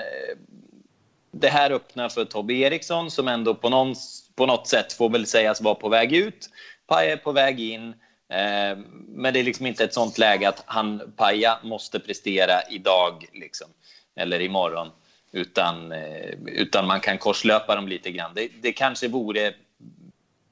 [1.31, 3.95] det här öppnar för Tobbe Eriksson som ändå på, någon,
[4.35, 6.49] på något sätt får väl sägas vara på väg ut.
[6.87, 7.87] Paja är på väg in.
[8.29, 13.25] Eh, men det är liksom inte ett sånt läge att han, Paja, måste prestera idag.
[13.33, 13.67] Liksom
[14.15, 14.91] eller imorgon.
[15.31, 18.31] Utan, eh, utan man kan korslöpa dem lite grann.
[18.35, 19.53] Det, det kanske vore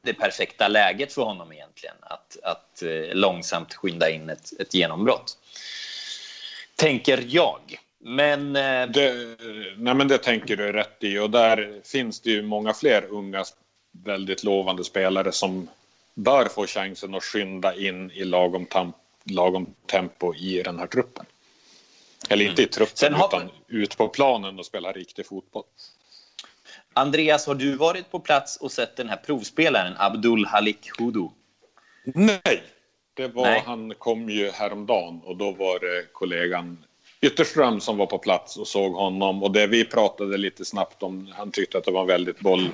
[0.02, 1.96] det perfekta läget för honom egentligen.
[2.02, 5.38] Att, att eh, långsamt skynda in ett, ett genombrott.
[6.76, 7.60] Tänker jag.
[8.00, 8.56] Men...
[8.56, 9.38] Eh, det,
[9.78, 11.20] nej men det tänker du rätt i.
[11.20, 13.46] Och där finns det ju många fler unga,
[13.92, 15.68] väldigt lovande spelare som
[16.14, 18.94] bör få chansen att skynda in i lagom, tam,
[19.24, 21.26] lagom tempo i den här truppen.
[22.30, 22.72] Eller inte i mm.
[22.72, 23.28] truppen, har...
[23.28, 25.64] utan ut på planen och spela riktig fotboll.
[26.94, 31.28] Andreas, har du varit på plats och sett den här provspelaren, Abdul Halik Hudu?
[32.04, 32.64] Nej,
[33.14, 33.64] det var, Nej.
[33.66, 36.86] han kom ju häromdagen och då var det kollegan
[37.22, 39.44] Ytterström som var på plats och såg honom.
[39.44, 42.70] Och det vi pratade lite snabbt om, han tyckte att det var en väldigt boll,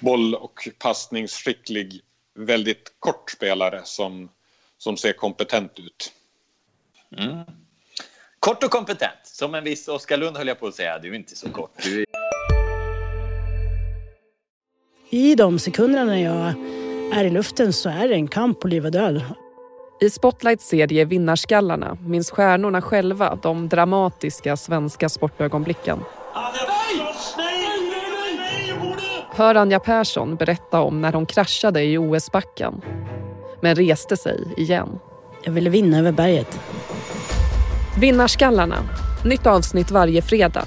[0.00, 2.00] boll och passningsskicklig,
[2.34, 4.28] väldigt kort spelare som,
[4.78, 6.12] som ser kompetent ut.
[7.16, 7.38] Mm.
[8.40, 10.98] Kort och kompetent, som en viss Oskar Lund höll jag på att säga.
[10.98, 11.70] Du är inte så kort.
[11.82, 12.04] Du...
[15.10, 16.54] I de sekunderna när jag
[17.18, 19.22] är i luften så är det en kamp på liv och död.
[20.00, 25.98] I Spotlights serie Vinnarskallarna minns stjärnorna själva de dramatiska svenska sportögonblicken.
[29.30, 32.80] Hör Anja Persson berätta om när hon kraschade i OS-backen
[33.60, 34.98] men reste sig igen.
[35.42, 36.60] Jag ville vinna över berget.
[38.00, 38.88] Vinnarskallarna.
[39.24, 40.64] Nytt avsnitt varje fredag.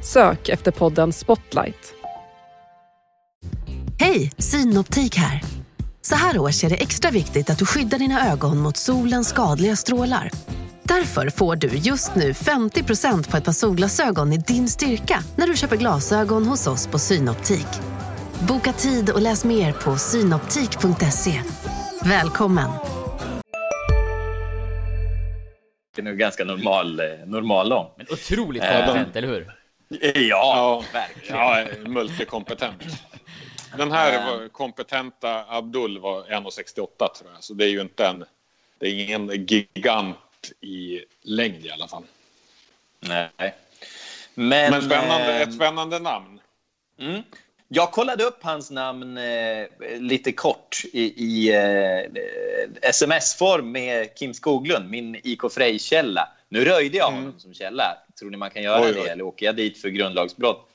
[0.00, 1.94] Sök efter podden Spotlight.
[3.98, 5.42] Hej, Synoptik här.
[6.02, 9.76] Så här års är det extra viktigt att du skyddar dina ögon mot solens skadliga
[9.76, 10.30] strålar.
[10.82, 15.56] Därför får du just nu 50% på ett par solglasögon i din styrka när du
[15.56, 17.68] köper glasögon hos oss på Synoptik.
[18.48, 21.42] Boka tid och läs mer på synoptik.se.
[22.02, 22.95] Välkommen!
[26.06, 27.90] Nu ganska normal, eh, normal lång.
[27.96, 29.52] Men otroligt Eh, kompetent, eller hur?
[30.28, 31.36] Ja, verkligen.
[31.36, 32.82] Ja, multikompetent.
[33.76, 34.26] Den här Eh.
[34.26, 37.44] var, kompetenta Abdul var 1,68 tror jag.
[37.44, 38.24] Så det är ju inte en...
[38.78, 40.16] Det är ingen gigant
[40.60, 42.02] i längd i alla fall.
[43.00, 43.30] Nej.
[44.34, 46.40] Men, Men spännande, ett spännande namn.
[47.00, 47.22] Mm.
[47.68, 49.66] Jag kollade upp hans namn eh,
[49.98, 52.22] lite kort i, i eh,
[52.82, 56.28] sms-form med Kim Skoglund, min IK Frej-källa.
[56.48, 57.98] Nu röjde jag honom som källa.
[58.18, 59.08] Tror ni man kan göra Oj, det oj.
[59.08, 60.68] eller åker jag dit för grundlagsbrott?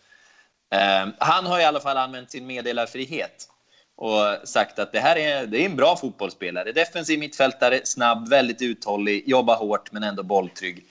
[0.73, 3.47] Eh, han har i alla fall använt sin meddelarfrihet
[3.95, 6.71] och sagt att det här är, det är en bra fotbollsspelare.
[6.71, 10.85] Defensiv mittfältare, snabb, väldigt uthållig, jobbar hårt men ändå bolltrygg.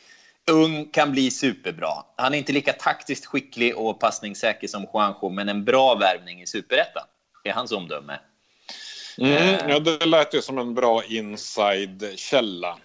[0.50, 1.92] Ung, kan bli superbra.
[2.16, 6.46] Han är inte lika taktiskt skicklig och passningssäker som Juanjo, men en bra värvning i
[6.46, 7.02] superettan.
[7.44, 8.18] är hans omdöme.
[9.18, 12.76] Mm, ja, det lät ju som en bra inside-källa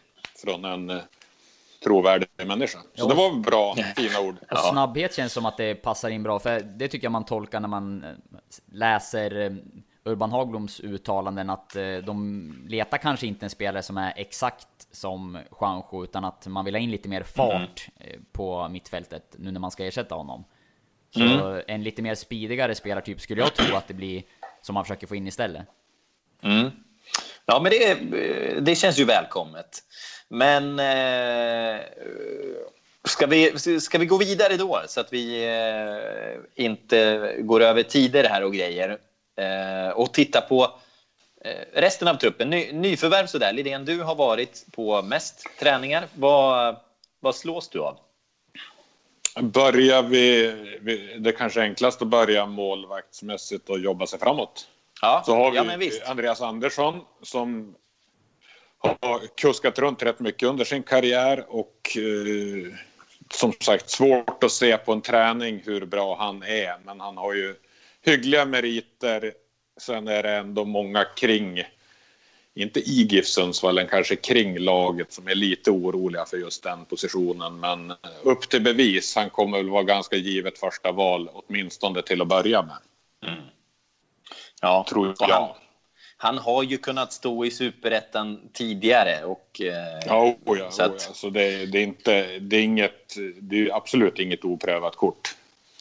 [0.44, 0.98] från en eh,
[1.84, 2.80] trovärdig människa.
[2.80, 3.06] Så Ja.
[3.08, 4.36] det var bra, fina ord.
[4.52, 7.60] Och snabbhet känns som att det passar in bra, för det tycker jag man tolkar
[7.60, 8.10] när man eh,
[8.72, 9.52] läser eh,
[10.06, 15.40] Urban Hagbloms uttalanden att eh, de letar kanske inte en spelare som är exakt som
[15.62, 19.60] Juanjo, utan att man vill ha in lite mer fart eh, på mittfältet nu när
[19.60, 20.44] man ska ersätta honom.
[21.14, 21.62] Så Mm.
[21.68, 24.24] en lite mer speedigare spelartyp skulle jag tro att det blir
[24.62, 25.68] som man försöker få in istället.
[26.42, 26.72] Mm.
[27.46, 29.80] Ja, men det, det känns ju välkommet.
[30.28, 31.82] Men eh,
[33.04, 38.24] ska, vi, ska vi gå vidare då så att vi eh, inte går över tider
[38.30, 38.98] här och grejer
[39.96, 40.64] och titta på
[41.46, 42.50] eh, resten av truppen.
[42.50, 43.54] Ny, nyförvärv sådär.
[43.54, 46.08] Lidén, du har varit på mest träningar.
[46.14, 46.76] Vad,
[47.20, 47.98] vad slås du av?
[49.42, 50.52] Börjar vi,
[51.20, 54.68] det kanske är enklast att börja målvaktsmässigt och jobba sig framåt.
[55.02, 56.12] Ja, Så har vi ja.
[56.12, 57.76] Andreas Andersson som
[58.78, 62.74] har kuskat runt rätt mycket under sin karriär och eh,
[63.34, 66.78] som sagt svårt att se på en träning hur bra han är.
[66.86, 67.56] Men han har ju
[68.06, 69.34] hyggliga meriter.
[69.82, 71.64] Sen är det ändå många kring,
[72.54, 76.86] inte i GIF Sundsvall, men kanske kring laget som är lite oroliga för just den
[76.86, 77.60] positionen.
[77.60, 79.16] Men upp till bevis.
[79.16, 82.78] Han kommer väl vara ganska givet första val, åtminstone till att börja med.
[84.62, 85.28] Ja, Tror jag.
[85.28, 85.50] Han,
[86.18, 89.26] han har ju kunnat stå i superettan tidigare.
[89.26, 91.14] Och, eh, Ja, oh ja, så oh att- ja.
[91.14, 95.36] Så det, det, är inte, det, är inget, det är absolut inget oprövat kort.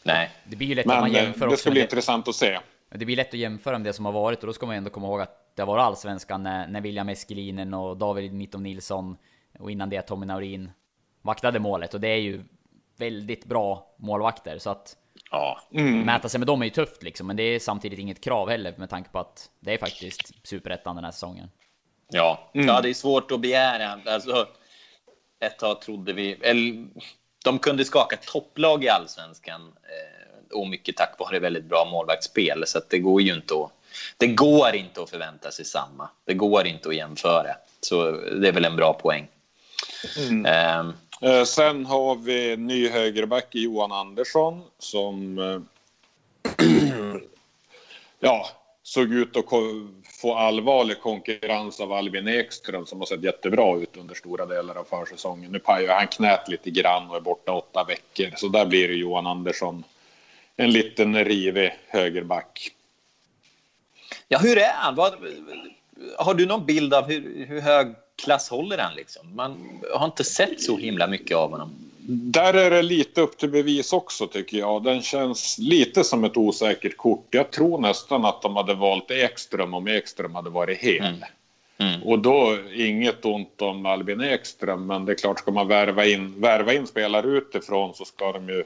[0.04, 0.30] Nej.
[0.44, 2.34] Det blir ju lätt att man Men eh, jämför det också ska bli intressant att
[2.34, 2.58] se.
[2.90, 4.90] Det blir lätt att jämföra med det som har varit och då ska man ändå
[4.90, 9.16] komma ihåg att det har varit allsvenskan när, när William Eskelinen och David Mittom Nilsson
[9.58, 10.70] och innan det Tommy Naurin
[11.22, 12.42] vaktade målet och det är ju
[12.96, 14.96] väldigt bra målvakter så att
[15.30, 15.60] Ja.
[16.04, 18.74] mäta sig med dem är ju tufft liksom men det är samtidigt inget krav heller
[18.76, 21.50] med tanke på att det är faktiskt superettan den här säsongen.
[22.08, 22.50] Ja.
[22.54, 22.66] Mm.
[22.66, 24.00] ja, det är svårt att begära.
[24.06, 24.46] Alltså,
[25.40, 26.32] ett tag trodde vi...
[26.32, 26.86] Eller,
[27.44, 32.64] de kunde skaka topplag i allsvenskan eh, och mycket tack vare väldigt bra målvaktsspel.
[32.66, 33.70] Så att det går ju inte att...
[34.16, 36.08] Det går inte att förvänta sig samma.
[36.24, 37.56] Det går inte att jämföra.
[37.80, 39.28] Så det är väl en bra poäng.
[40.46, 40.92] Ehm,
[41.24, 45.60] Eh, sen har vi ny högerback Johan Andersson som eh,
[48.20, 48.48] ja,
[48.86, 49.44] såg ut att
[50.20, 54.84] få allvarlig konkurrens av Albin Ekström som har sett jättebra ut under stora delar av
[54.84, 55.52] försäsongen.
[55.52, 58.30] Nu pajar han knät lite grann och är borta åtta veckor.
[58.36, 59.84] Så där blir det Johan Andersson
[60.56, 62.70] en liten rivig högerback.
[64.28, 64.94] ja, hur är han?
[64.94, 65.14] Vad,
[66.18, 68.94] har du någon bild av hur, hur hög klass håller han?
[68.94, 69.36] Liksom?
[69.36, 71.93] Man har inte sett så himla mycket av honom.
[72.06, 74.82] Där är det lite upp till bevis också tycker jag.
[74.82, 77.26] Den känns lite som ett osäkert kort.
[77.30, 81.24] Jag tror nästan att de hade valt Ekström om Ekström hade varit hel.
[81.78, 82.02] Mm.
[82.02, 86.40] Och då inget ont om Albin Ekström, men det är klart ska man värva in,
[86.40, 88.64] värva in spelare utifrån så ska de ju,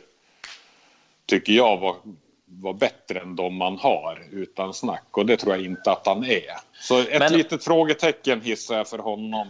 [1.26, 1.96] tycker jag, vara
[2.50, 6.24] vara bättre än de man har utan snack och det tror jag inte att han
[6.24, 6.42] är.
[6.80, 9.48] Så ett Men- litet frågetecken hissar jag för honom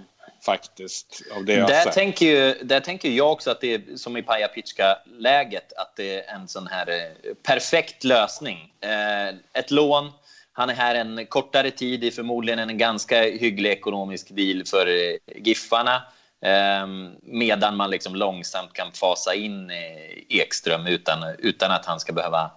[0.53, 1.93] faktiskt av det jag Där sett.
[1.93, 6.15] tänker, ju, där tänker jag också att det är som i Paja Pitska-läget, att det
[6.29, 8.73] är en sån här eh, perfekt lösning.
[8.81, 9.29] Eh,
[9.61, 10.13] ett lån,
[10.53, 15.17] han är här en kortare tid i förmodligen en ganska hygglig ekonomisk deal för eh,
[15.37, 16.03] Giffarna.
[16.45, 16.87] Eh,
[17.23, 22.51] medan man liksom långsamt kan fasa in eh, Ekström utan, utan att han ska behöva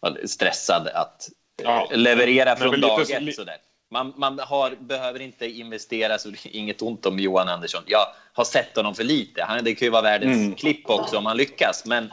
[0.00, 1.28] vara stressad att
[1.62, 3.34] eh, Ja, leverera från dag ett.
[3.34, 3.56] Sådär.
[3.92, 7.82] Man, man har, behöver inte investera, så inget ont om Johan Andersson.
[7.86, 9.42] Jag har sett honom för lite.
[9.42, 10.54] Han, det kan ju vara världens Mm.
[10.54, 11.84] klipp också om han lyckas.
[11.84, 12.10] Men,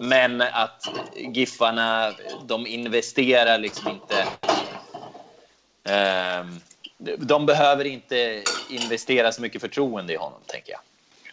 [0.00, 2.12] men att Giffarna,
[2.46, 4.26] de investerar liksom inte...
[5.84, 6.60] ehm,
[7.18, 10.80] de behöver inte investera så mycket förtroende i honom, tänker jag.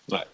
[0.05, 0.25] Nej.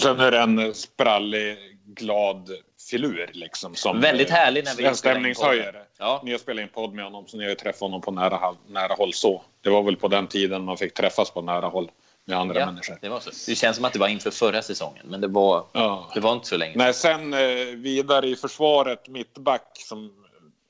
[0.00, 2.50] Sen är det en sprallig, glad
[2.90, 3.74] filur liksom.
[3.74, 5.82] Som Väldigt härlig när vi En stämningshöjare.
[6.02, 6.20] Ja.
[6.24, 8.56] Ni har spelat in podd med honom så ni har ju träffat honom på nära,
[8.66, 9.42] nära håll så.
[9.60, 11.90] Det var väl på den tiden man fick träffas på nära håll
[12.24, 12.98] med andra Ja, människor.
[13.00, 13.30] det, var så.
[13.50, 16.10] det känns som att det var inför förra säsongen, men det var, Ja.
[16.14, 16.72] det var inte så länge.
[16.76, 17.40] Nej, sen eh,
[17.76, 20.12] vidare i försvaret, mittback som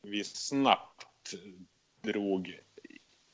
[0.02, 1.04] vi snabbt
[2.04, 2.48] drog,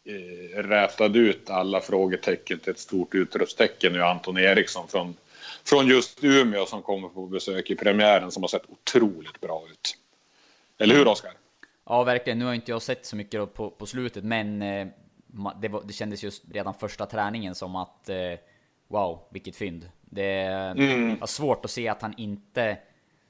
[0.08, 5.16] eh, rätade ut alla frågetecken till ett stort utropstecken nu Anton Eriksson från,
[5.64, 9.96] från just Umeå som kommer på besök i premiären som har sett otroligt bra ut.
[10.78, 11.32] Eller hur Oskar?
[11.88, 12.38] Ja, verkligen.
[12.38, 14.86] Nu har inte jag sett så mycket på, på slutet, men eh,
[15.60, 18.16] det, var, det kändes just redan första träningen som att eh,
[18.88, 19.88] wow, vilket fynd.
[20.10, 20.44] Det
[21.20, 22.76] var svårt att se att han inte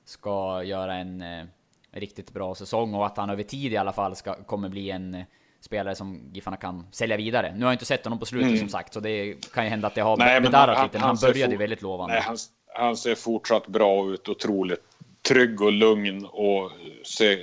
[0.04, 1.44] ska göra en eh,
[1.92, 5.24] riktigt bra säsong och att han över tid i alla fall ska, kommer bli en
[5.60, 7.52] spelare som Giffarna kan sälja vidare.
[7.56, 9.86] Nu har jag inte sett honom på slutet som sagt, så det kan ju hända
[9.86, 12.14] att det har Nej, bedarrat han- lite, men han han började ju väldigt lovande.
[12.14, 12.36] Nej, han,
[12.74, 14.82] han ser fortsatt bra ut, otroligt
[15.28, 16.70] trygg och lugn och
[17.06, 17.38] ser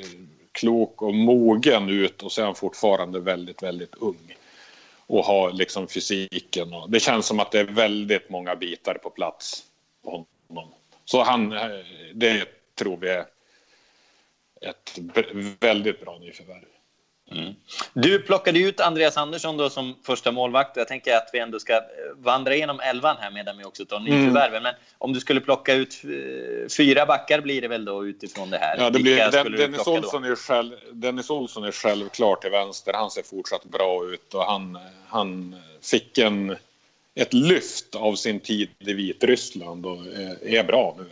[0.55, 4.35] klok och mogen ut och så är han fortfarande väldigt, väldigt ung.
[5.07, 9.09] Och har liksom fysiken och det känns som att det är väldigt många bitar på
[9.09, 9.63] plats
[10.03, 10.73] på honom.
[11.05, 11.69] Så han, eh,
[12.13, 13.25] det tror vi är
[14.61, 14.99] ett
[15.59, 16.74] väldigt bra nyförvärv.
[17.93, 20.77] Du plockade ut Andreas Andersson då som första målvakt.
[20.77, 21.81] Jag tänker att vi ändå ska eh,
[22.15, 24.63] vandra igenom elvan här medan vi också tar nyförvärven.
[24.63, 28.57] Men om du skulle plocka ut eh, fyra backar blir det väl då utifrån det
[28.57, 28.77] här.
[28.77, 29.97] Ja, det blir, Den, Dennis, då?
[29.97, 32.93] Olsson är själv, Dennis Olsson är självklart till vänster.
[32.93, 36.55] Han ser fortsatt bra ut och han, han fick en,
[37.15, 41.11] ett lyft av sin tid i Vitryssland och är, är bra nu.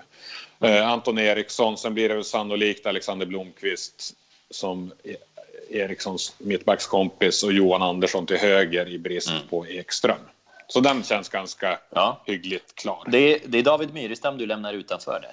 [0.68, 4.16] Eh, Anton Eriksson, sen blir det väl sannolikt Alexander Blomqvist
[4.50, 4.92] som
[5.74, 10.18] Erikssons mittbackskompis och Johan Andersson till höger i brist på Ekström.
[10.68, 12.22] Så den känns ganska Ja.
[12.26, 13.04] hyggligt klar.
[13.08, 15.32] Det är, det är David Myrestam du lämnar utanför det.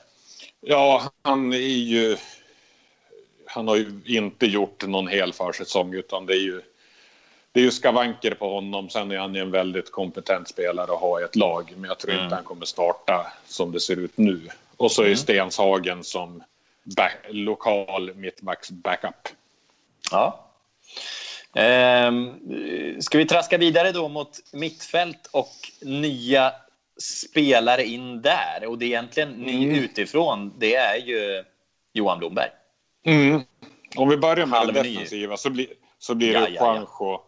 [0.61, 2.17] Ja, han är ju...
[3.47, 6.63] Han har ju inte gjort någon hel försäsong utan det är ju...
[7.53, 8.91] Det är ju skavanker på honom.
[8.91, 11.73] Sen är han ju en väldigt kompetent spelare att ha i ett lag.
[11.77, 14.49] Men jag tror inte han kommer starta som det ser ut nu.
[14.77, 16.43] Och så är Stenshagen som
[16.97, 19.29] back, lokal mittbacks backup.
[20.11, 20.47] Ja.
[21.55, 22.31] Ehm,
[23.01, 26.53] ska vi traska vidare då mot mittfält och nya
[27.01, 28.67] spelare in där?
[28.67, 29.85] Och det är egentligen ny Mm.
[29.85, 31.45] utifrån, det är ju
[31.93, 32.51] Johan Blomberg.
[33.07, 33.41] Mm.
[33.97, 35.67] Om vi börjar med Halv det defensiva så blir,
[35.99, 36.75] så blir Ja, det ja, ja.
[36.75, 37.21] Juanjo,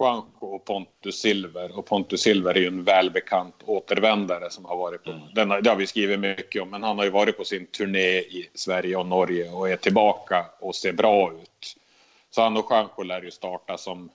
[0.00, 1.78] Juanjo och Pontus Silver.
[1.78, 5.22] Och Pontus Silver är ju en välbekant återvändare som har varit på, Mm.
[5.34, 8.18] den det har vi skrivit mycket om, men han har ju varit på sin turné
[8.18, 11.76] i Sverige och Norge och är tillbaka och ser bra ut.
[12.34, 14.10] Så han och Juanjo lär ju starta som,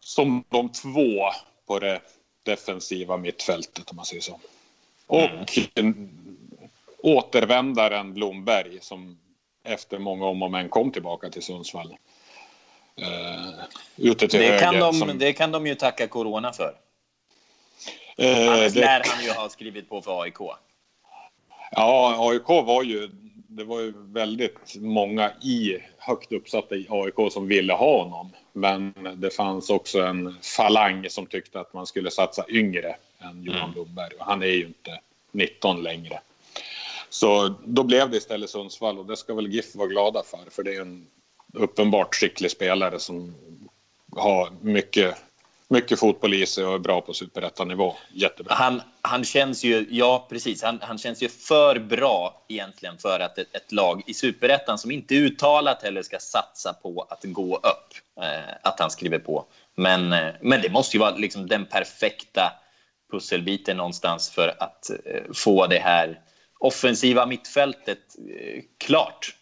[0.00, 1.30] som de två
[1.66, 2.00] på det
[2.42, 4.40] defensiva mittfältet om man säger så.
[5.06, 6.48] Och en-
[6.98, 9.18] återvändaren Blomberg som
[9.64, 11.96] efter många om och men kom tillbaka till Sundsvall.
[13.00, 13.60] Uh,
[13.96, 14.58] ute till Det höger.
[14.60, 16.74] kan, de, som, det kan de ju tacka corona för.
[18.18, 20.38] eh, Annars det- lär han ju ha skrivit på för AIK.
[21.70, 23.10] Ja, AIK var ju...
[23.50, 25.78] Det var ju väldigt många i
[26.08, 28.30] högt uppsatta i AIK som ville ha honom.
[28.52, 33.72] Men det fanns också en falang som tyckte att man skulle satsa yngre än Johan
[33.72, 34.14] Blomberg.
[34.18, 35.00] Och han är ju inte
[35.32, 36.20] 19 längre.
[37.08, 40.50] Så då blev det istället Sundsvall och det ska väl GIF vara glada för.
[40.50, 41.06] För det är en
[41.52, 43.34] uppenbart skicklig spelare som
[44.16, 45.14] har mycket,
[45.68, 47.94] mycket fotboll i sig och är bra på superettanivå.
[48.12, 48.54] Jättebra.
[48.54, 53.38] Han, han känns ju, ja precis, han, han känns ju för bra egentligen för att
[53.38, 58.22] ett, ett lag i superettan som inte uttalat heller ska satsa på att gå upp,
[58.22, 59.46] eh, att han skriver på.
[59.74, 62.52] Men, eh, men det måste ju vara liksom den perfekta
[63.10, 66.20] pusselbiten någonstans för att eh, få det här
[66.58, 69.34] offensiva mittfältet eh, klart.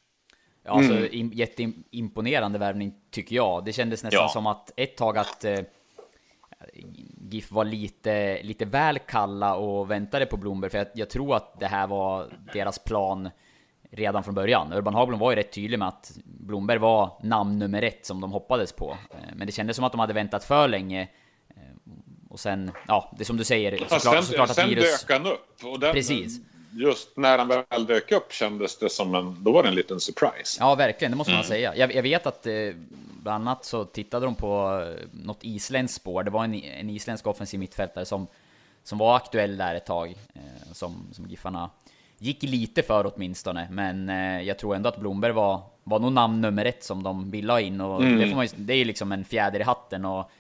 [0.69, 1.33] alltså, mm.
[1.33, 3.65] jätteimponerande värvning tycker jag.
[3.65, 4.29] Det kändes nästan ja.
[4.29, 5.59] som att ett tag att eh,
[7.31, 11.61] GIF var lite, lite väl kalla och väntade på Blomberg, för jag, jag, tror att
[11.61, 13.31] det här var deras plan
[13.91, 14.73] redan från början.
[14.73, 18.33] Urban Haglund var ju rätt tydlig med att Blomberg var namn nummer ett som de
[18.33, 18.97] hoppades på.
[19.11, 21.09] Eh, men det kändes som att de hade väntat för länge.
[21.49, 21.57] Eh,
[22.31, 25.01] och sen, ja, det är som du säger, såklart, sen, såklart att sen virus...
[25.01, 25.75] Sen dök han upp.
[25.75, 26.41] Och den, Precis
[26.77, 30.01] just när han väl dök upp kändes det som en, då var det en liten
[30.01, 30.57] surprise.
[30.61, 31.49] Ja, verkligen, det måste man mm.
[31.49, 31.77] säga.
[31.77, 32.53] Jag, jag, vet att eh,
[33.23, 36.23] bland annat så tittade de på eh, något isländskt spår.
[36.23, 38.27] Det var en, en isländsk offensiv mittfältare som,
[38.85, 41.71] som var aktuell där ett tag, eh, som, som Giffarna
[42.19, 43.69] gick lite för åtminstone.
[43.71, 47.31] Men eh, jag tror ändå att Blomberg var, var nog namn nummer ett som de
[47.31, 47.81] ville ha in.
[47.81, 48.19] Och mm.
[48.19, 50.05] det, ju, det är ju liksom en fjäder i hatten.
[50.05, 50.31] Och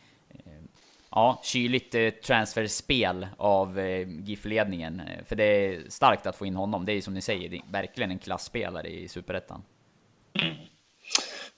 [1.16, 5.00] ja, kyligt eh, transferspel av eh, GIF-ledningen.
[5.00, 6.86] Eh, för det är starkt att få in honom.
[6.86, 9.62] Det är som ni säger, verkligen en klassspelare i Superettan.
[10.42, 10.54] Mm.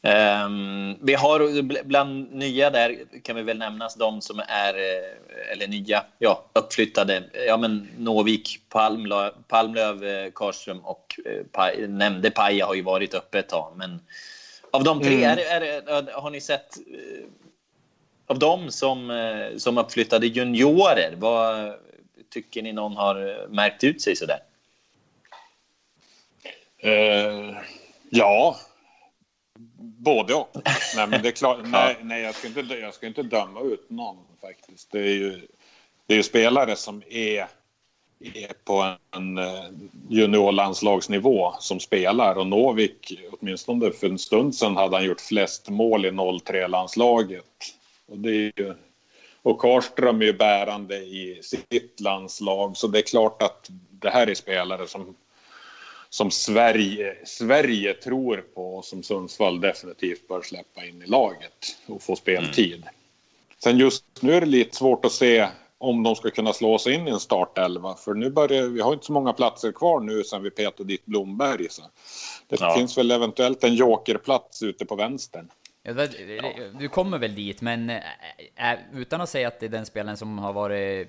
[0.00, 4.74] Um, vi har bland nya där kan vi väl nämnas de som är,
[5.52, 7.22] eller nya, ja, uppflyttade.
[7.46, 11.20] Ja, men Novik, Palmlöv, Palmlöv Karlström och
[11.56, 13.72] eh, nämnde Paja har ju varit uppe ett tag.
[13.76, 14.00] Men
[14.70, 15.38] av de tre, mm.
[15.38, 16.78] är, är, har ni sett
[18.28, 21.74] av dem som, eh, som uppflyttade juniorer, vad
[22.30, 24.40] tycker ni någon har märkt ut sig sådär?
[26.84, 27.56] Uh,
[28.10, 28.56] ja,
[29.78, 30.50] både och.
[30.96, 33.90] nej, men det är klart, nej, nej jag, ska inte, jag ska inte döma ut
[33.90, 34.90] någon faktiskt.
[34.92, 35.48] Det är ju,
[36.06, 37.46] det är ju spelare som är,
[38.20, 39.64] är på en eh,
[40.08, 46.06] juniorlandslagsnivå som spelar och Novik, åtminstone för en stund sedan, hade han gjort flest mål
[46.06, 47.44] i 03-landslaget
[48.08, 48.74] och, det är ju,
[49.42, 54.26] och Karlström är ju bärande i sitt landslag, så det är klart att det här
[54.26, 55.16] är spelare som,
[56.08, 62.02] som Sverige, Sverige tror på och som Sundsvall definitivt bör släppa in i laget och
[62.02, 62.74] få speltid.
[62.74, 62.88] Mm.
[63.58, 65.48] Sen just nu är det lite svårt att se
[65.78, 67.94] om de ska kunna slå sig in i en startelva.
[67.94, 71.06] För nu börjar, vi har inte så många platser kvar nu sen vi petade dit
[71.06, 71.66] Blomberg.
[71.70, 71.82] Så
[72.46, 72.74] det ja.
[72.74, 75.48] finns väl eventuellt en jokerplats ute på vänstern.
[76.78, 78.00] Du kommer väl dit, men äh,
[78.94, 81.08] utan att säga att det är den spelaren som har varit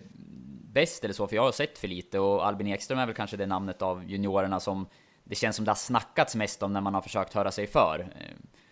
[0.74, 3.38] bäst eller så, för jag har sett för lite och Albin Ekström är väl kanske
[3.38, 4.88] det namnet av juniorerna som
[5.24, 8.08] det känns som det har snackats mest om när man har försökt höra sig för.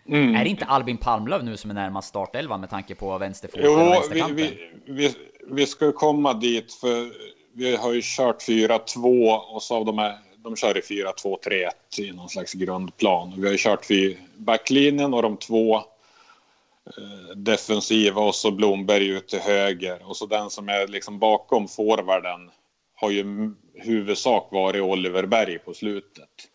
[0.08, 0.34] Mm.
[0.34, 3.78] Är det inte Albin Palmlöv nu som är närmast startelva med tanke på vänsterfoten och
[3.78, 4.36] vänsterkanten?
[4.36, 5.14] Vi, vi, vi,
[5.50, 7.12] vi ska komma dit, för
[7.52, 12.12] vi har ju kört 4-2 och så av de här de kör i 4-2-3-1 i
[12.12, 13.34] någon slags grundplan.
[13.36, 15.82] Vi har ju kört vid backlinjen och de två eh,
[17.34, 22.50] defensiva och så Blomberg ut till höger och så den som är liksom bakom forwarden
[22.94, 26.48] har ju huvudsak varit Oliver Berg på slutet.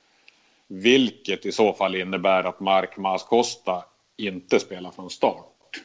[0.68, 3.86] Vilket i så fall innebär att Mark Maskosta
[4.18, 5.82] inte spelar från start.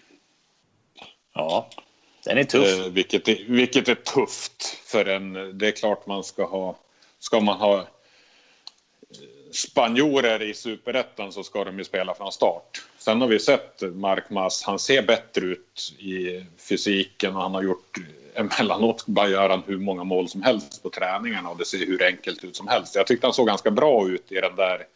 [1.35, 1.69] Ja,
[2.25, 2.79] den är tuff.
[2.79, 5.59] Eh, vilket, är, vilket är tufft för en.
[5.59, 6.77] Det är klart man ska ha.
[7.19, 7.87] Ska man ha
[9.53, 12.88] spanjorer i superettan så ska de ju spela från start.
[12.99, 17.99] Sen har vi sett Markmas, han ser bättre ut i fysiken och han har gjort
[18.35, 22.03] emellanåt bara gör han hur många mål som helst på träningarna och det ser hur
[22.03, 22.95] enkelt ut som helst.
[22.95, 24.87] Jag tyckte han såg ganska bra ut i den där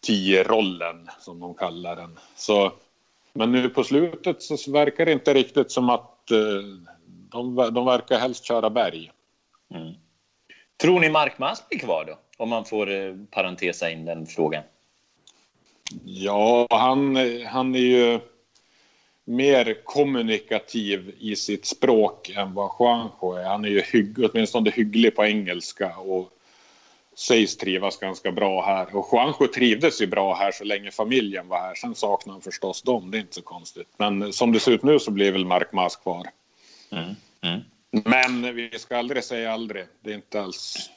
[0.00, 2.18] tio-rollen som de kallar den.
[2.36, 2.72] Så,
[3.32, 6.38] men nu på slutet så verkar det inte riktigt som att eh,
[7.30, 9.12] de, de verkar helst köra berg.
[9.74, 9.94] Mm.
[10.80, 12.18] Tror ni Mark-Mas blir kvar då?
[12.36, 14.62] Om man får eh, parentesa in den frågan.
[16.04, 17.16] Ja, han,
[17.46, 18.20] han är ju
[19.24, 23.44] mer kommunikativ i sitt språk än vad Juanjo är.
[23.44, 26.30] Han är ju hygg, åtminstone hygglig på engelska och
[27.14, 28.96] sägs trivas ganska bra här.
[28.96, 31.74] Och Juanjo trivdes ju bra här så länge familjen var här.
[31.74, 33.88] Sen saknar han förstås dem, det är inte så konstigt.
[33.96, 36.26] Men som det ser ut nu så blir väl Mark Mas kvar.
[36.90, 37.14] Mm.
[37.40, 37.60] Mm.
[37.90, 39.84] Men vi ska aldrig säga aldrig.
[40.00, 40.90] Det är inte alls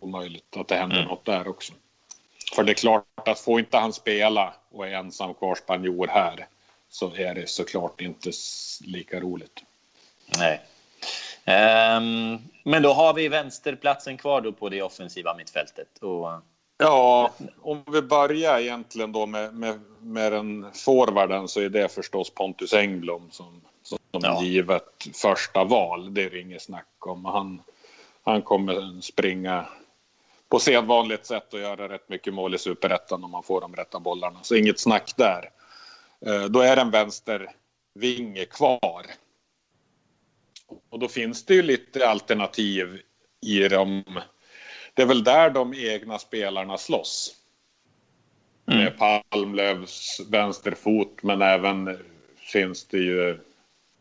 [0.00, 1.08] omöjligt att det händer mm.
[1.08, 1.72] något där också.
[2.54, 6.46] För det är klart att får inte han spela och är ensam kvar spanjor här
[6.88, 8.30] så är det såklart inte
[8.80, 9.62] lika roligt.
[10.38, 10.60] Nej.
[11.46, 15.98] Um, men då har vi vänsterplatsen kvar då på det offensiva mittfältet.
[15.98, 16.28] Och...
[16.78, 17.32] Ja,
[17.62, 22.72] om vi börjar egentligen då med, med, med den forwarden så är det förstås Pontus
[22.72, 24.42] Engblom som, som ja.
[24.42, 26.14] givet första val.
[26.14, 27.24] Det är det inget snack om.
[27.24, 27.62] Han,
[28.24, 29.66] han kommer springa
[30.52, 34.00] på sedvanligt sätt och göra rätt mycket mål i superettan om man får de rätta
[34.00, 34.38] bollarna.
[34.42, 35.50] Så inget snack där.
[36.26, 39.06] Eh, då är en vänstervinge kvar.
[40.90, 43.00] Och då finns det ju lite alternativ
[43.46, 44.04] i dem.
[44.94, 47.36] Det är väl där de egna spelarna slåss.
[48.66, 48.84] Mm.
[48.84, 51.98] Med Palmlövs vänsterfot, men även
[52.36, 53.38] finns det ju...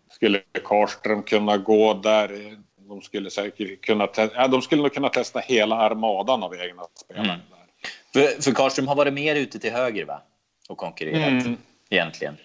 [0.10, 2.58] Skulle Karström kunna gå där?
[2.92, 7.26] De skulle säkert kunna, ja, de skulle nog kunna testa hela armadan av egna spelare.
[7.26, 7.40] Mm.
[8.14, 10.22] För, för Karlström har varit mer ute till höger va?
[10.70, 11.58] Och konkurrerat mm.
[11.90, 12.38] egentligen.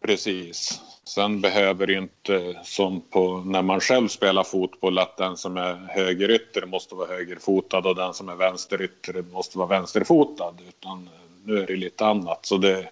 [0.00, 0.80] Precis.
[1.04, 5.74] Sen behöver det inte som på när man själv spelar fotboll att den som är
[5.88, 10.54] högerytter måste vara högerfotad och den som är vänsterytter måste vara vänsterfotad.
[10.68, 11.10] Utan
[11.44, 12.46] nu är det lite annat.
[12.46, 12.90] Så det,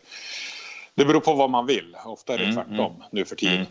[0.94, 1.96] det beror på vad man vill.
[2.04, 3.08] Ofta är det mm, tvärtom mm.
[3.10, 3.56] nu för tiden.
[3.56, 3.68] Mm.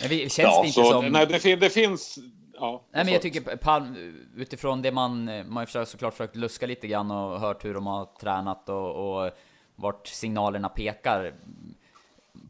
[0.00, 1.08] Men det känns ja, det inte så, som...
[1.08, 2.18] Nej, det, det finns
[2.62, 3.96] Ja, Nej, men jag tycker Palm,
[4.36, 7.86] utifrån det man, man har försökt, såklart försökt luska lite grann och hört hur de
[7.86, 9.30] har tränat och, och
[9.76, 11.34] vart signalerna pekar.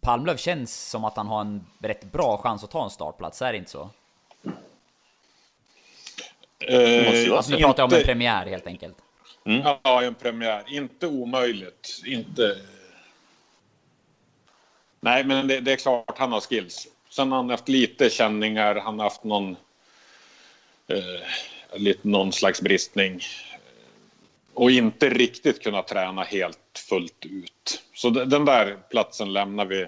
[0.00, 3.52] Palmlöv känns som att han har en rätt bra chans att ta en startplats, är
[3.52, 3.90] det inte så?
[6.68, 8.96] Eh, alltså nu pratar jag om en premiär helt enkelt.
[9.44, 9.62] Mm.
[9.82, 10.64] Ja, en premiär.
[10.68, 12.02] Inte omöjligt.
[12.06, 12.56] Inte...
[15.00, 16.88] Nej, men det, det, är klart han har skills.
[17.12, 18.74] Sen har han haft lite känningar.
[18.74, 19.56] Han har haft någon
[20.88, 23.20] eh, lite, någon slags bristning
[24.54, 27.82] och inte riktigt kunna träna helt fullt ut.
[27.94, 29.86] Så den där platsen lämnar vi.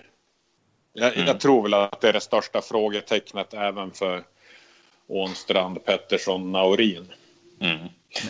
[0.93, 1.27] Jag, mm.
[1.27, 4.25] jag, tror väl att det är det största frågetecknet även för
[5.07, 7.13] Ånstrand, Pettersson, Naurin.
[7.61, 7.89] Mm.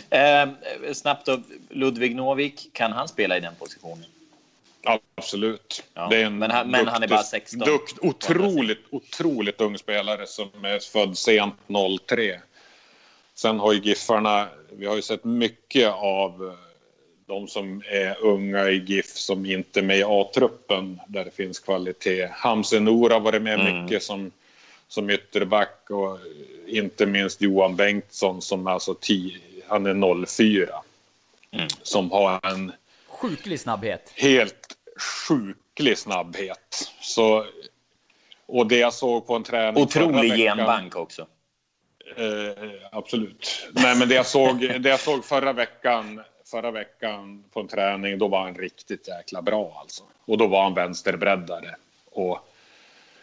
[0.09, 4.05] Eh, snabbt då, Ludvig Novik, kan han spela i den positionen?
[4.85, 5.83] Absolut.
[5.93, 6.07] Ja.
[6.09, 7.59] Det är en men, han, men han är bara 16.
[7.59, 11.55] Dukt, otroligt, otroligt ung spelare som är född sent
[12.07, 12.39] 03.
[13.35, 16.65] Sen har ju Giffarna, vi har ju sett mycket av eh,
[17.27, 21.59] de som är unga i GIF som inte är med i A-truppen där det finns
[21.59, 22.29] kvalitet.
[22.31, 23.83] Hamse Nor har varit med mm.
[23.83, 24.31] mycket som,
[24.87, 26.19] som ytterback och
[26.67, 30.81] inte minst Johan Bengtsson som alltså tio, han är 04.
[31.51, 31.67] Mm.
[31.81, 32.71] Som har en...
[33.07, 34.13] Sjuklig snabbhet.
[34.15, 34.64] Helt
[34.99, 36.91] sjuklig snabbhet.
[37.01, 37.45] Så,
[38.45, 41.27] och det jag såg på en träning Otrolig genbank också.
[42.17, 43.69] Eh, absolut.
[43.71, 46.21] Nej, men det jag, såg, det jag såg förra veckan,
[46.51, 50.03] förra veckan på en träning, då var han riktigt jäkla bra alltså.
[50.25, 51.75] Och då var han vänsterbreddare.
[52.11, 52.39] Och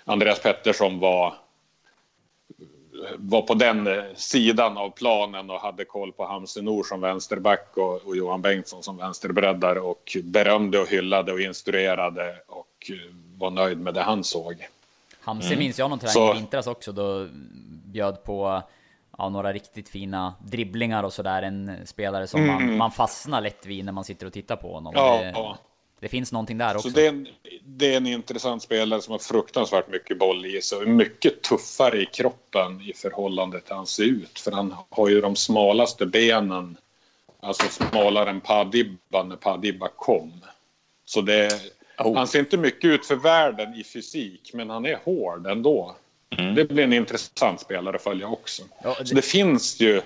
[0.04, 1.34] Andreas Pettersson var,
[3.16, 8.06] var på den sidan av planen och hade koll på Hamse Nor som vänsterback och,
[8.06, 12.90] och Johan Bengtsson som vänsterbreddare och berömde och hyllade och instruerade och
[13.36, 14.68] var nöjd med det han såg.
[15.20, 15.58] Hamse mm.
[15.58, 17.28] minns jag någon träning i vintras också då
[17.84, 18.62] bjöd på
[19.18, 21.42] ja, några riktigt fina dribblingar och sådär.
[21.42, 22.54] En spelare som mm.
[22.54, 24.92] man, man fastnar lätt vid när man sitter och tittar på honom.
[24.96, 25.58] Ja, det, ja.
[26.02, 26.90] Det finns någonting där också.
[26.90, 27.28] Så det är, en,
[27.64, 31.42] det är en intressant spelare som har fruktansvärt mycket boll i sig och är mycket
[31.42, 34.38] tuffare i kroppen i förhållande till han ser ut.
[34.38, 36.76] För han har ju de smalaste benen,
[37.40, 40.32] alltså smalare än Padibba när Padibba kom.
[41.04, 41.60] Så det,
[41.98, 42.16] oh.
[42.16, 45.96] han ser inte mycket ut för världen i fysik, men han är hård ändå.
[46.38, 46.54] Mm.
[46.54, 48.62] Det blir en intressant spelare att följa också.
[48.82, 49.06] Ja, det...
[49.06, 50.02] Så det finns ju,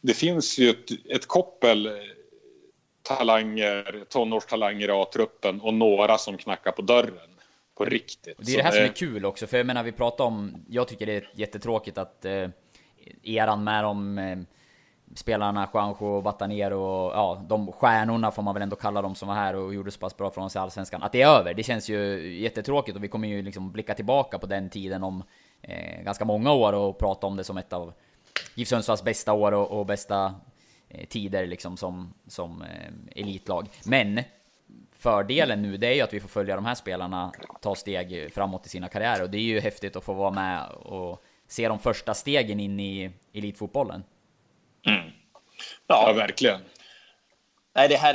[0.00, 1.90] det finns ju ett, ett koppel
[3.08, 7.30] talanger, tonårstalanger i A-truppen och några som knackar på dörren.
[7.76, 8.36] På riktigt.
[8.38, 10.88] Det är det här som är kul också, för jag menar vi pratar om, jag
[10.88, 12.48] tycker det är jättetråkigt att eh,
[13.22, 14.38] eran med de eh,
[15.14, 19.28] spelarna Juanjo och Batanero och ja, de stjärnorna får man väl ändå kalla dem som
[19.28, 21.02] var här och gjorde så pass bra från oss i Allsvenskan.
[21.02, 24.38] Att det är över, det känns ju jättetråkigt och vi kommer ju liksom blicka tillbaka
[24.38, 25.22] på den tiden om
[25.62, 27.92] eh, ganska många år och prata om det som ett av
[28.54, 30.34] GIF Sundsvalls bästa år och, och bästa
[31.08, 33.68] tider liksom som, som eh, elitlag.
[33.84, 34.20] Men
[34.92, 38.66] fördelen nu det är ju att vi får följa de här spelarna ta steg framåt
[38.66, 41.78] i sina karriärer och det är ju häftigt att få vara med och se de
[41.78, 44.04] första stegen in i elitfotbollen.
[44.86, 45.10] Mm.
[45.86, 46.04] Ja.
[46.06, 46.60] ja, verkligen.
[47.78, 48.14] Nej, det, här,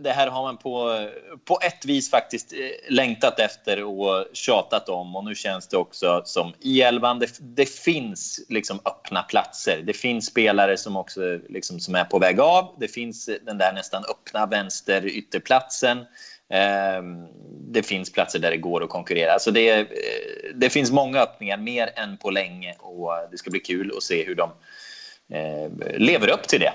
[0.00, 1.06] det här har man på,
[1.44, 5.16] på ett vis faktiskt eh, längtat efter och tjatat om.
[5.16, 9.82] Och nu känns det också som i elvan, det, det finns liksom öppna platser.
[9.84, 12.76] Det finns spelare som också liksom, som är på väg av.
[12.80, 15.98] Det finns den där nästan öppna vänster ytterplatsen.
[16.48, 17.02] Eh,
[17.70, 19.32] det finns platser där det går att konkurrera.
[19.32, 19.86] Alltså det, eh,
[20.54, 22.74] det finns många öppningar, mer än på länge.
[22.78, 24.50] Och det ska bli kul att se hur de
[25.30, 26.72] Eh, lever upp till det.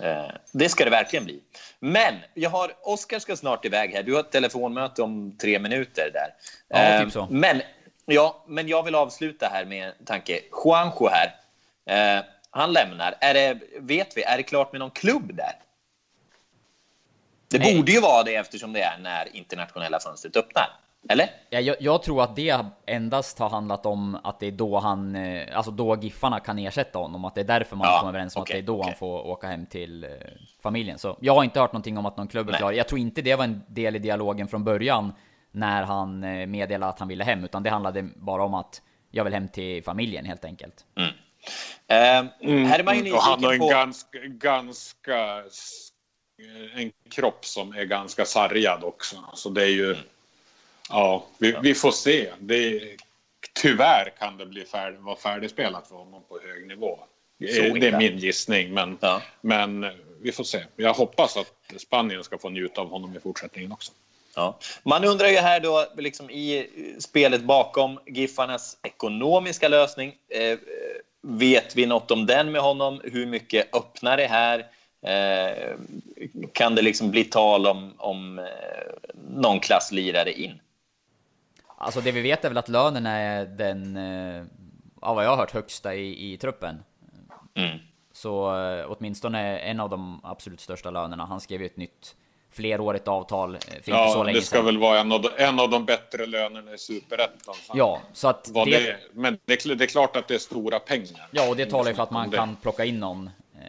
[0.00, 1.42] Eh, det ska det verkligen bli.
[1.80, 4.02] Men jag har, Oskar ska snart iväg här.
[4.02, 6.34] Du har ett telefonmöte om tre minuter där.
[6.68, 7.20] Ja, typ så.
[7.20, 7.62] Eh, men,
[8.06, 10.40] ja, men jag vill avsluta här med en tanke.
[10.64, 12.24] Juanjo här.
[12.50, 13.14] han lämnar.
[13.20, 15.52] Är det, vet vi, är det klart med någon klubb där?
[17.48, 17.76] Det Nej.
[17.76, 20.68] borde ju vara det eftersom det är när internationella fönstret öppnar.
[21.08, 21.30] Eller?
[21.50, 25.16] Ja, jag, jag, tror att det endast har handlat om att det är då han,
[25.16, 28.36] eh, alltså då Giffarna kan ersätta honom, att det är därför man ja, kommer överens
[28.36, 28.90] om okay, att det är då okay.
[28.90, 30.10] han får åka hem till eh,
[30.62, 30.98] familjen.
[30.98, 32.72] Så jag har inte hört någonting om att någon klubb är klar.
[32.72, 35.12] Jag tror inte det var en del i dialogen från början
[35.52, 39.24] när han eh, meddelade att han ville hem, utan det handlade bara om att jag
[39.24, 40.84] vill hem till familjen helt enkelt.
[40.96, 41.10] Mm.
[41.92, 43.68] Uh, mm, här är man ju och han har en på...
[43.68, 45.42] ganska, ganska
[46.74, 49.16] en kropp som är ganska sargad också.
[49.34, 49.92] Så det är ju...
[49.92, 50.04] Mm.
[50.88, 52.32] Ja, vi, vi, får se.
[52.38, 52.80] Det,
[53.52, 56.98] tyvärr kan det bli färd, vara färdigspelat för honom på hög nivå.
[57.38, 59.22] Så det är min gissning, men, ja.
[59.40, 59.86] men
[60.20, 60.64] vi får se.
[60.76, 63.92] Jag hoppas att Spanien ska få njuta av honom i fortsättningen också.
[64.34, 64.58] Ja.
[64.82, 66.66] Man undrar ju här då, liksom i
[66.98, 70.14] spelet bakom Giffarnas ekonomiska lösning.
[70.28, 70.58] Eh,
[71.22, 73.00] vet vi något om den med honom?
[73.04, 74.66] Hur mycket öppnar det här?
[75.02, 75.76] Eh,
[76.52, 78.44] kan det liksom bli tal om, om eh,
[79.28, 80.60] någon klasslirare in?
[81.82, 84.44] Alltså det vi vet är väl att lönen är den, eh,
[85.00, 86.82] av vad jag har hört, högsta i, i truppen.
[87.54, 87.78] Mm.
[88.12, 91.24] Så eh, åtminstone en av de absolut största lönerna.
[91.24, 92.16] Han skrev ju ett nytt
[92.50, 94.64] flerårigt avtal för ja, inte så länge det ska sedan.
[94.64, 97.54] väl vara en av, de, en av de bättre lönerna i Superettan.
[97.74, 101.28] Ja, så att det, det, Men det, det, är klart att det är stora pengar.
[101.30, 103.30] Ja, och det talar ju för att man kan plocka in någon.
[103.60, 103.66] Eh,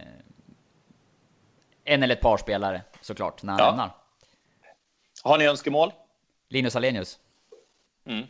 [1.83, 3.69] en eller ett par spelare såklart, när han ja.
[3.69, 3.89] lämnar.
[5.23, 5.91] Har ni önskemål?
[6.49, 7.19] Linus Alenius.
[8.05, 8.27] Mm.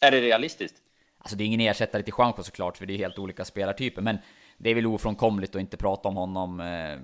[0.00, 0.76] Är det realistiskt?
[1.18, 4.18] Alltså det är ingen ersättare till Juanjo såklart, för det är helt olika spelartyper, men
[4.58, 6.98] det är väl ofrånkomligt att inte prata om honom eh,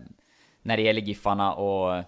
[0.63, 2.05] när det gäller Giffarna och eh,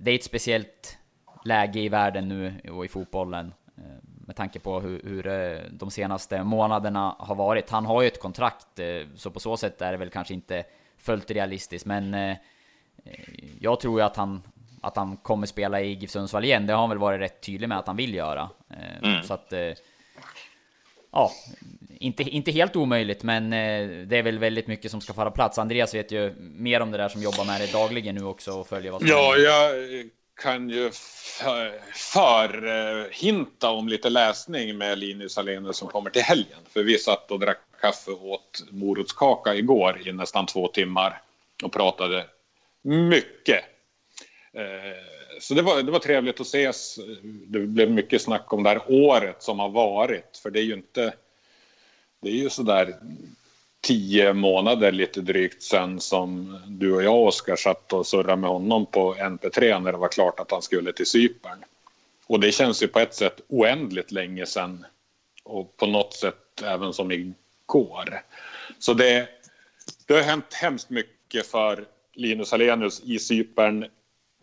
[0.00, 0.98] det är ett speciellt
[1.44, 3.82] läge i världen nu och i fotbollen eh,
[4.26, 5.22] med tanke på hur, hur,
[5.70, 7.70] de senaste månaderna har varit.
[7.70, 10.64] Han har ju ett kontrakt, eh, så på så sätt är det väl kanske inte
[10.98, 12.36] fullt realistiskt, men eh,
[13.60, 14.42] jag tror ju att han
[14.82, 16.66] att han kommer spela i GIF Sundsvall igen.
[16.66, 18.50] Det har han väl varit rätt tydlig med att han vill göra.
[18.70, 19.22] Eh, mm.
[19.22, 19.52] Så att...
[19.52, 19.72] Eh,
[21.12, 21.32] ja,
[21.98, 25.58] inte, inte helt omöjligt, men eh, det är väl väldigt mycket som ska fara plats.
[25.58, 28.66] Andreas vet ju mer om det där som jobbar med det dagligen nu också och
[28.66, 29.72] följer vad som Ja, jag
[30.42, 30.90] kan ju
[31.94, 36.58] förhinta om lite läsning med Linus Alenius som kommer till helgen.
[36.72, 41.22] För vi satt och drack kaffe och åt morotskaka igår i nästan två timmar
[41.64, 42.26] och pratade
[42.82, 43.64] mycket
[44.52, 46.98] Eh, så det var, det var trevligt att ses.
[47.22, 50.36] Det blev mycket snack om det här året som har varit.
[50.42, 51.14] För det är ju inte...
[52.20, 52.96] Det är ju sådär
[53.80, 58.86] tio månader lite drygt sen som du och jag, Oskar, satt och surrade med honom
[58.86, 61.64] på NP3 när det var klart att han skulle till Cypern.
[62.26, 64.86] Och det känns ju på ett sätt oändligt länge sen
[65.42, 68.22] och på något sätt även som igår.
[68.78, 69.28] Så det,
[70.06, 73.86] det har hänt hemskt mycket för Linus Alenius i Cypern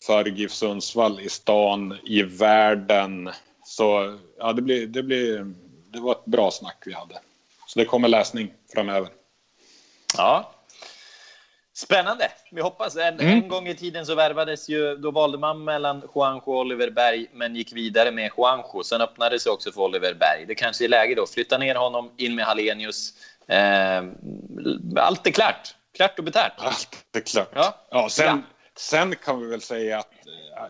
[0.05, 3.29] för GIF Sundsvall i stan, i världen.
[3.63, 5.53] Så ja, det, blir, det, blir,
[5.93, 7.19] det var ett bra snack vi hade.
[7.67, 9.09] Så det kommer läsning framöver.
[10.17, 10.51] Ja.
[11.73, 12.31] Spännande.
[12.51, 12.95] Vi hoppas.
[12.95, 13.27] En, mm.
[13.27, 17.27] en gång i tiden så värvades ju, då valde man mellan Juanjo och Oliver Berg,
[17.33, 18.83] men gick vidare med Juanjo.
[18.83, 20.45] Sen öppnade sig också för Oliver Berg.
[20.47, 21.27] Det kanske är läge då.
[21.27, 23.13] Flytta ner honom, in med Hallenius.
[23.47, 24.03] Eh,
[24.97, 25.75] allt är klart.
[25.95, 26.53] Klart och betärt.
[26.57, 27.51] Allt är klart.
[27.53, 28.58] Ja, ja sen, ja.
[28.79, 30.11] Sen kan vi väl säga att
[30.57, 30.63] äh,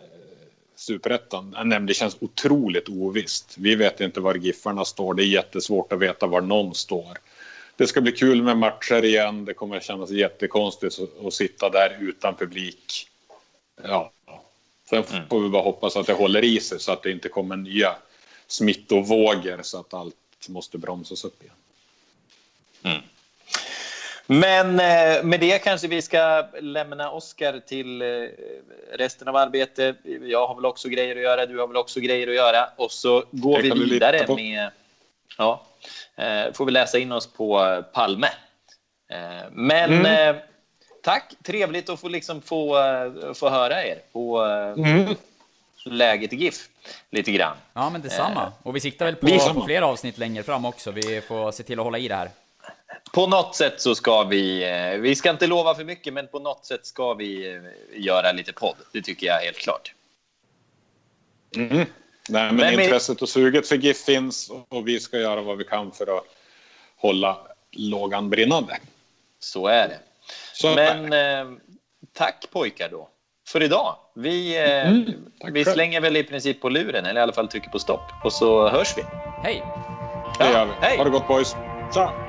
[0.76, 3.56] superettan, det känns otroligt ovisst.
[3.58, 5.14] Vi vet inte var Giffarna står.
[5.14, 7.18] Det är jättesvårt att veta var någon står.
[7.76, 9.46] Det ska bli kul med matcher igen.
[9.46, 13.08] Det kommer att kännas jättekonstigt att sitta där utan publik.
[13.84, 14.12] Ja.
[14.90, 15.30] Sen mm.
[15.30, 17.96] får vi bara hoppas att det håller i sig så att det inte kommer nya
[18.48, 20.16] smittovågor så att allt
[20.48, 21.56] måste bromsas upp igen.
[22.84, 23.02] Mm.
[24.32, 28.08] Men eh, med det kanske vi ska lämna Oskar till eh,
[28.94, 29.98] resten av arbetet.
[30.22, 32.70] Jag har väl också grejer att göra, du har väl också grejer att göra.
[32.76, 34.72] Och så går vi vidare med...
[35.38, 35.66] Ja,
[36.16, 38.28] eh, får vi läsa in oss på Palme.
[39.52, 40.36] Men mm.
[41.04, 42.78] tack, trevligt att få, liksom få,
[43.36, 44.42] få höra er på
[44.78, 45.16] mm.
[45.86, 46.70] läget i GIF
[47.10, 47.58] lite grann.
[47.74, 48.52] Ja, men detsamma.
[48.64, 50.92] Och vi siktar väl på, på fler avsnitt längre fram också.
[50.92, 52.30] Vi får se till att hålla i det här
[53.12, 56.40] på något sätt så ska vi, eh, vi ska inte lova för mycket, men på
[56.40, 57.62] något sätt ska vi eh,
[57.96, 58.76] göra lite podd.
[58.94, 59.94] Det tycker jag är helt klart.
[61.56, 61.78] Mm.
[61.78, 61.86] Nej,
[62.30, 65.92] men, men intresset och suget för GIF finns och vi ska göra vad vi kan
[65.92, 66.24] för att
[66.98, 67.38] hålla
[67.72, 68.78] lågan brinnande.
[69.40, 70.00] Så är det.
[70.54, 71.58] Så men eh,
[72.14, 73.10] tack pojkar då
[73.48, 73.96] för idag.
[74.16, 75.06] Vi, mm,
[75.54, 78.12] vi slänger väl i princip på luren, eller i alla fall trycker på stopp.
[78.24, 79.04] Och så hörs vi.
[79.44, 79.64] Hej!
[80.40, 80.72] Ja, det gör vi.
[80.82, 80.98] Hej.
[80.98, 81.56] Ha det gott boys.
[81.94, 82.29] Tja!